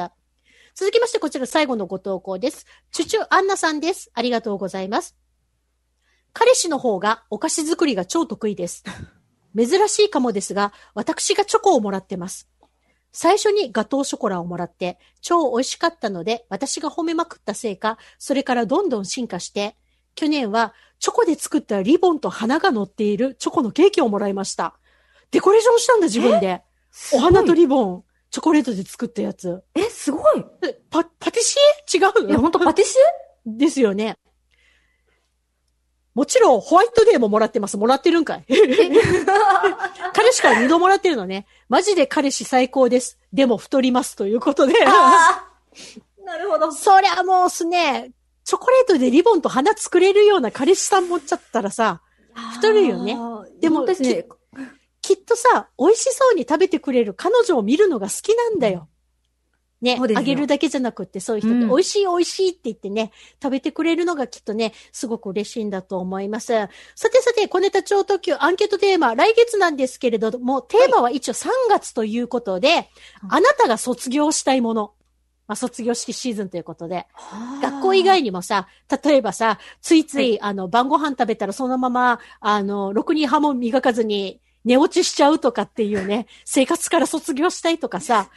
[0.75, 2.67] 続きまして、こちら最後のご投稿です。
[2.91, 4.11] チュチュアンナさんです。
[4.13, 5.17] ありがとうございます。
[6.33, 8.85] 彼氏の方がお菓子作りが超得意です。
[9.57, 12.49] 珍しいかもですが、私がチョコをもらってます。
[13.13, 19.77] 最初にガトーショコラをもらって、超美味しかったので、私が褒めまくったせいか、それからどんどん進化して、
[20.15, 24.79] 去年はチョコで作ったリボンと花が乗っているチョコのケーキをもらいました。
[25.31, 26.63] デコレーションしたんだ、自分で。
[27.13, 29.63] お花とリボン、チョコレートで作ったやつ。
[29.75, 30.45] え、すごい。
[30.63, 31.99] えパ、パティシエ？
[31.99, 32.31] 違う？
[32.31, 32.97] え、の本当パティシ
[33.45, 34.17] ですよね。
[36.15, 37.77] もちろん、ホワイトデーももらってます。
[37.77, 38.45] もらってるんかい。
[40.13, 41.47] 彼氏から二度もらってるのね。
[41.69, 43.19] マジで彼氏最高です。
[43.33, 44.15] でも太ります。
[44.17, 44.75] ということで。
[46.25, 46.71] なるほど。
[46.73, 48.13] そりゃもうすね、
[48.45, 52.03] チョコレートでリボンと花作れるような彼氏さん持っちゃったらさ、
[52.55, 53.17] 太るよね。
[53.61, 53.87] でも。
[55.03, 58.89] きっとさ、美味しそうに食べてくれる彼女を見るのが好きなんだよ。
[59.83, 61.69] ね、あげるだけじゃなくって、そういう人って、うん。
[61.69, 63.11] 美味しい美味しいって言ってね、
[63.43, 66.53] 食べてくれるのがきっとね、すごく嬉しいんだと思います。
[66.95, 72.89] さてさて、小ネタ超特急アンケートテーマ、来月なんですけれども、テーマは一応3月ということで、
[73.29, 74.93] あなたが卒業したいもの。
[75.49, 77.07] まあ、卒業式シーズンということで、
[77.61, 78.69] 学校以外にもさ、
[79.05, 88.31] 例えばさ、ついつい、あの、晩ご飯食べたらそのまま、あの、ろくに歯も磨かずに寝落ちしちゃうとかっていうね、生活から卒業したいとかさ、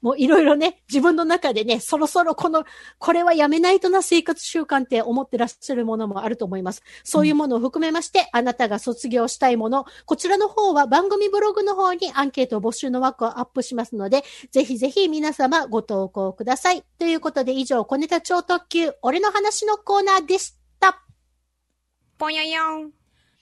[0.00, 2.64] もういろいろね、自分の中でね、そろそろこの、
[2.98, 6.82] これはやめないとな生活習慣って思ってらっしゃるものもあると思います。
[7.02, 16.84] そういうものを含めまして、あなたが卒業したいもの、こちらの方は番組ブログの方にアンケート募集の枠をアップしますので、ぜひぜひ皆様ご投稿ください。
[16.98, 21.02] ということで以上、小ネタ超特急、俺の話のコーナーでした。
[22.18, 22.92] ぽややん。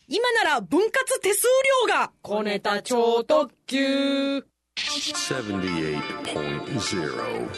[0.09, 1.47] 今なら分割手数
[1.89, 4.47] 料が小ネタ超特急
[4.77, 7.49] 78.0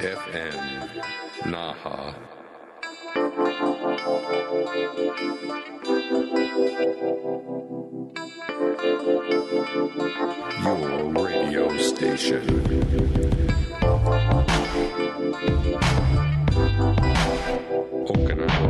[0.00, 0.56] FM
[1.52, 2.00] Naha.
[10.64, 12.44] Your radio station.
[18.10, 18.68] Okinawa.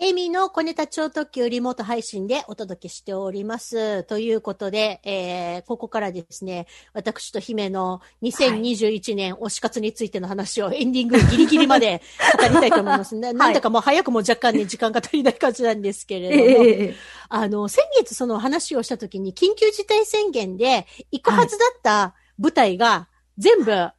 [0.00, 4.04] エミの小ネタ超特急リモート配信でお届けしております。
[4.04, 12.00] ということで、えー、ここからですね、私と姫の2021年推し活についての話をエンディングギリギリまで
[12.40, 13.16] 語りたいと思います。
[13.18, 16.94] ななんだかもう早くも若干ね、時間が足りない感じなんですけれども、ええ
[17.28, 23.90] あの、先月その話をした時に緊急事態宣言で行くはずだった舞台が全部、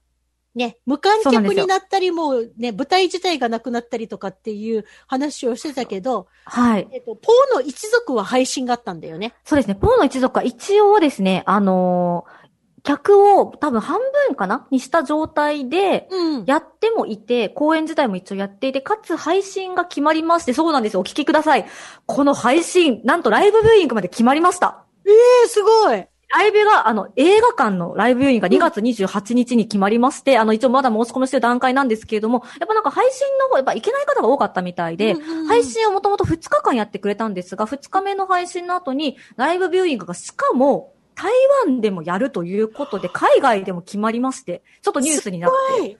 [0.59, 6.87] ね、無観客になったりもうね、舞台自体がなくなったりとかっていう話をしてたけど、はい。
[6.91, 9.33] えっと、ポーの一族は配信があったんだよね。
[9.43, 9.73] そうですね。
[9.73, 12.39] ポーの一族は一応ですね、あのー
[12.81, 14.65] 客を多分半分かな？
[14.71, 16.45] にした状態で、うん。
[16.45, 21.01] やってもいて、公演自体も一応やっていて、かつ配信が決まりまして、そうなんですよ。
[21.01, 21.65] お聞きください。
[22.05, 24.85] この配信、なんとライブビューイングまで決まやりました。
[25.05, 26.07] ええすごい。
[26.31, 41.31] ライブが、あの、映画館のライブビューイングが2月28日に決まりまして、あの、一応まだ申し込みしてる段階なんですけれども、やっぱなんか配信の方、やっぱ行けない方が多かったみたいで、うんうんうん配信をもともと2日間やってくれたんですが、2日目の配信の後に、ライブビューイングがしかも、台
[41.65, 45.81] 湾でもやるということで、海外でも決まりまして、ちょっとニュースになって。
[45.81, 45.97] はい。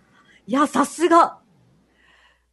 [0.48, 1.40] いや、さすが。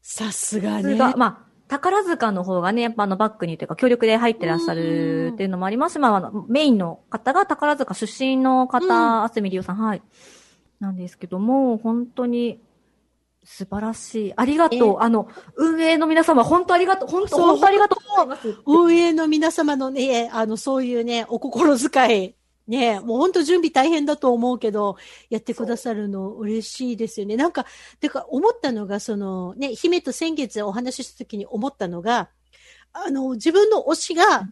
[0.01, 0.83] さすがね。
[0.83, 1.16] さすが。
[1.16, 10.03] まあ、宝塚の方がね、やっぱあのバックにというか協力で入ってらっしゃるっていうのもありますし、まああの、メインの方が宝塚出身の方、うんあすみりおさん、はい。
[10.81, 12.61] なんですけども、本当に
[13.45, 14.33] 素晴らしい。
[14.37, 14.99] ありがとう。
[15.01, 17.09] あの、運営の皆様、本当ありがとう。
[17.09, 18.61] 本当、本当ありがとうございます。
[18.67, 22.35] 運営の皆様のね、あの、そういうね、お心遣い、
[22.67, 24.97] ね、もう本当準備大変だと思うけど、
[25.31, 27.37] やってくださるの嬉しいですよね。
[27.37, 27.67] なんか、
[28.01, 32.31] てか思ったのが、そのね、姫と先月お話しした時に思ったのが、
[32.93, 34.49] あの、自分の推しが、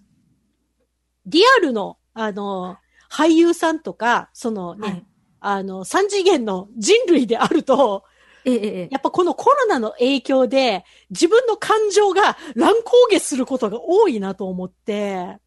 [1.27, 2.77] リアルの、あの、
[3.11, 5.07] 俳優さんとか、そのね、はい。
[5.41, 8.05] あの、三次元の人類であると、
[8.47, 8.89] ええ、ええ。
[8.91, 15.39] やっぱこのコロナの影響で自分の感情が乱高下することが多いなと思って、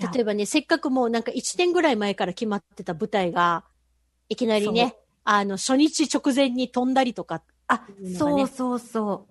[0.00, 3.64] 例えばね、せっかくもうなんか1年ぐらい前から決まってた舞台が、
[4.28, 7.42] いきなりね、あの、初日直前に飛んだりとか、
[8.00, 8.14] ね。
[8.14, 9.26] そうそうそ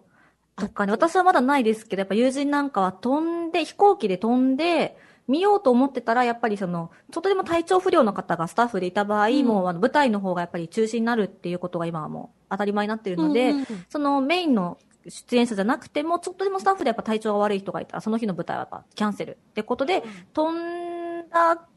[0.58, 0.62] う。
[0.62, 4.98] とかね、私はまだないですけど、やっぱ友人なんかは飛んで、飛行機で飛んで、
[5.28, 9.46] 見ようと思ってたら、やっぱりその、ちょっとでも体調不良の方がスタッフでいた場合、うん。
[9.46, 13.66] もうあの舞台の方がやっぱり中止になるっていうことが今はもう当たり前になっているので、うんうん。
[13.90, 21.68] そのメインの出演者じゃなくても、ちょっとでもスタッフでやっぱ体調が悪い人がいたら、その日の舞台はやっぱキャンセルってことで、飛んだ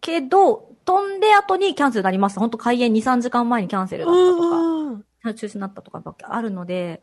[0.00, 2.40] けど、飛んで後にキャンセルになりました。
[2.40, 5.34] 本当開演2、3時間前にキャンセルだったとか。
[5.34, 7.02] 中止になったとかあるので、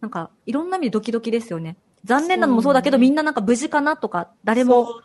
[0.00, 1.78] なんか、いろんな意味でドキドキですよね。
[2.04, 5.00] 残念なのもそうだけど、ねみんななんか無事かなとか、誰も、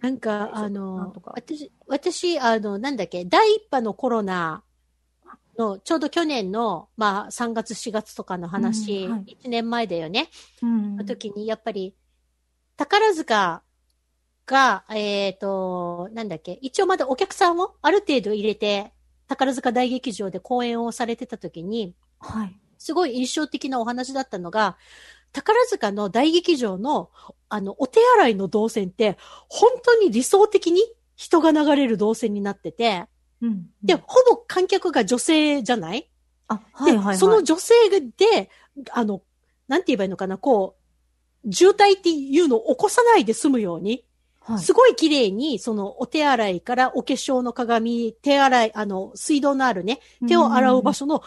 [0.00, 4.62] なんか、あの私、私、あの、なんだっけ、第一波のコロナ
[5.58, 10.28] の、ちょうど去年の、まあ、3月、4月とかの話、うんはい1年前だよね。
[10.62, 11.94] うんの時に、やっぱり、
[12.76, 13.62] 宝塚
[14.46, 18.92] が、えっ、と、なんだっけ、一応まだお客さんをある程度入れて、
[19.28, 22.60] 宝塚大劇場で公演をされてた時に、はい。
[22.78, 24.76] すごい印象的なお話だったのが、
[25.32, 27.10] 宝塚の大劇場の、
[27.48, 30.82] あの、お手洗いの動線って、本当に理想的に
[31.16, 33.06] 人が流れる動線になってて、
[33.42, 33.70] うん。
[33.82, 36.08] で、ほぼ観客が女性じゃない？
[36.48, 37.18] あ、はいはい、はで、い。
[37.18, 37.74] その女性
[38.16, 38.50] で、
[38.92, 39.22] あの、
[39.68, 40.76] なんて言えばいいのかな、こ
[41.44, 44.04] う、渋滞っていうのを起こさないで済むように、
[44.40, 51.00] はい、すごい綺麗に、その、お手洗いからお化粧の鏡、手洗い、あの、水道のあるね、手を洗う場所。
[51.00, 51.22] 所の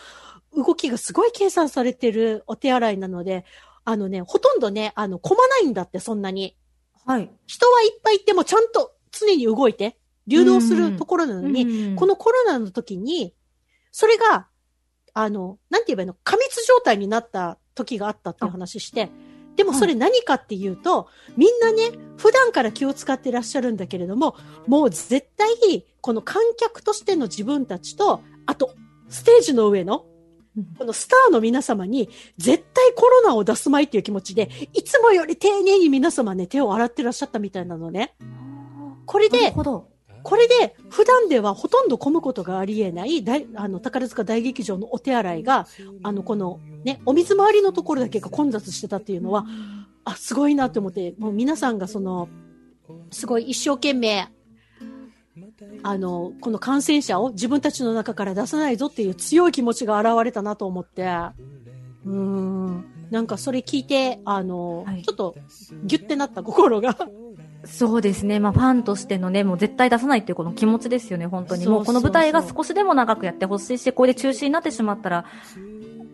[0.56, 3.46] 動きがすごい計算されてるお手洗いなので、
[3.86, 6.58] あのね、ほとんどね、あの、混まないんだって、そんなに。
[7.06, 7.32] はい。
[7.46, 9.99] 人はいっぱいいてもちゃんと常に動いて、
[10.30, 13.34] 流動するところなのに、うんこのコロナの時に、
[13.92, 14.48] それが、
[15.14, 19.10] あの、なんて言えばいいの、過密状態になった時があったっていう話して、
[19.56, 24.36] でもそれ何かっていうと、みんなね、普段から気を使ってらっしゃるんだけれども、
[24.68, 28.74] もう絶対、この観客としての自分たちと、あと、
[29.10, 30.06] ステージの上の、
[30.78, 38.16] このスターの皆様に、絶対コロナを出すまいっていう気持ちで、いつもより丁寧に皆様ね、手を洗ってらっしゃったみたいなのね。
[39.06, 39.90] これなるで、ほど。
[40.24, 45.68] これで、普段ではほとんど混むことがありえない、大あの、宝塚大劇場のお手洗いが、
[46.04, 49.46] あの、この、ね、お水回りのところだけが混雑してたっていうのは、
[50.06, 52.30] あ、すごいなと思って、もう皆さんがその、
[53.12, 54.28] すごい一生懸命、
[55.84, 65.36] あの、この感染者を自分たちの中から出さないぞっていう強い気持ちが現れたなと思って、うーん、なんかそれ聞いて、あの、はいちょっと、
[65.84, 66.98] ギュってなった心が。
[67.66, 68.40] そうですね。
[68.40, 71.68] まあ、ファンとしてのね、もう絶対出さないっていうこの気持ちですよね、本当に。
[71.68, 75.26] もうこの舞台が少しでも長くやってほしいし、これで中止になってしまったら、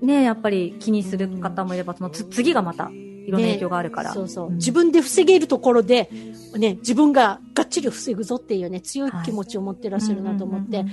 [0.02, 2.90] ね、やっぱり気にする方もいれば、そのつ次がまた
[3.26, 4.14] いろんな影響があるから。
[4.14, 4.52] そうそう。
[4.52, 6.10] ん自分で防げるところで、
[6.58, 10.86] ね、自分ががっちり防ぐぞっていうね、強い気持ちを持ってらっしゃるなと思って。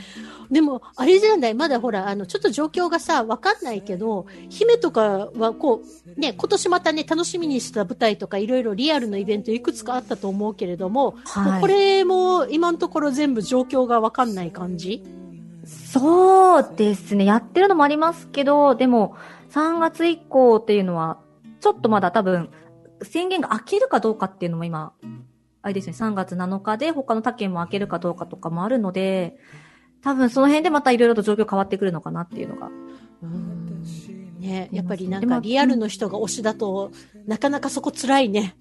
[0.50, 5.82] でも、あれじゃない、まだほら、あの、ちょっと状況がさ、わかんないけど、姫とかはこ
[6.16, 15.04] う、ね、今年またね、楽しみにした舞台とか、いろいろリアルのイベントいくつかあったと思うけれども、はいこれも今のところ全部状況がわかんない感じ？
[15.64, 17.24] そうですね。
[17.24, 19.14] やってるのもありますけど、でも、
[19.50, 21.18] 3月以降っていうのは、
[21.62, 22.50] ちょっとまだ多分、
[23.02, 24.92] 宣言が開けるかどうかっていうのも今、
[25.62, 29.36] あれですね、3月7日で他の他県も開けるかどうかとかもあるので、
[30.02, 32.68] 多分その辺でまたいろいろと状況変わってくるのかなっていうのが。
[34.40, 36.90] ね、やっぱりなんでもかリアルの人が推しだと、
[37.28, 38.56] なかなかそこ辛いね。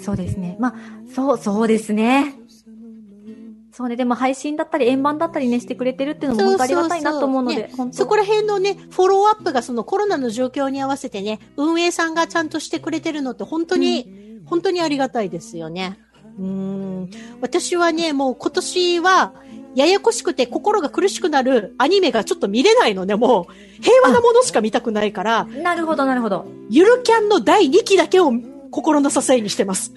[0.00, 0.56] そうですね。
[0.60, 0.74] まあ、
[1.12, 2.36] そう、そうですね。
[3.78, 3.94] そうね。
[3.94, 15.96] でも配信だったり円盤だったりね、してくれてるっていうのも本当ありがたいなと思うので、ね本当そこら辺のね、フォローアップがそのコロナの状況に合わせてね、運営さんがちゃんとしてくれてるのって本当に、本当にありがたいですよね。
[16.40, 17.10] うーん。
[17.40, 19.32] 私はね、もう今年は、
[19.76, 26.48] ややこしくて心が苦しくなるアニメがちょっと見れないので、もう、平和なものしか見たくないから、なるほど、なるほど。
[26.68, 28.32] ゆるキャンの第2期だけを
[28.72, 29.92] 心の支えにしてます。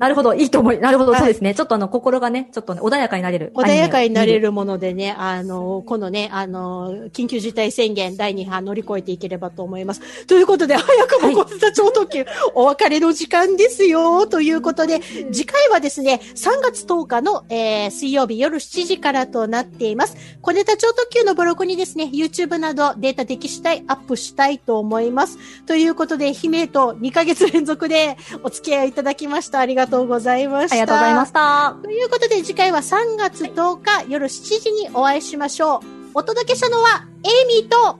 [0.00, 1.54] なるほど、いいと思い、なるほど、はいそうですね。
[1.54, 3.52] ちょっとあの、心がね、ちょっとね、穏やかになれる。
[3.54, 4.40] 穏やかになれる。
[4.40, 10.26] るものでね、あの、このね、あの、緊急事態宣言第2波乗り越えていければと思います。
[10.26, 12.24] ということで、早くもこた超特急、
[12.54, 20.16] お別れの時間ですよ、ということで、次回はですね、3月10日の、えー水曜日夜7時からとなっています。
[20.40, 25.38] 小ネタ超特急のブログにですね、YouTube などデータ的次第アップしたいと思います。
[25.66, 29.60] ということで、姫と2ヶ月連続でお付き合いいただきました。
[29.60, 30.74] ありがとうございました。
[30.74, 31.76] ありがとうございました。
[31.82, 35.80] ということで次回は3月10日夜7時にお会いしましょう。
[36.14, 37.98] お届けしたのはエイミーと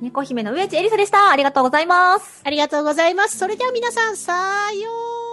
[0.00, 1.30] 猫姫の上地エリサでした。
[1.30, 2.42] ありがとうございます。
[2.44, 3.38] ありがとうございます。
[3.38, 4.32] それでは皆さんさ
[4.72, 4.90] よ
[5.22, 5.25] う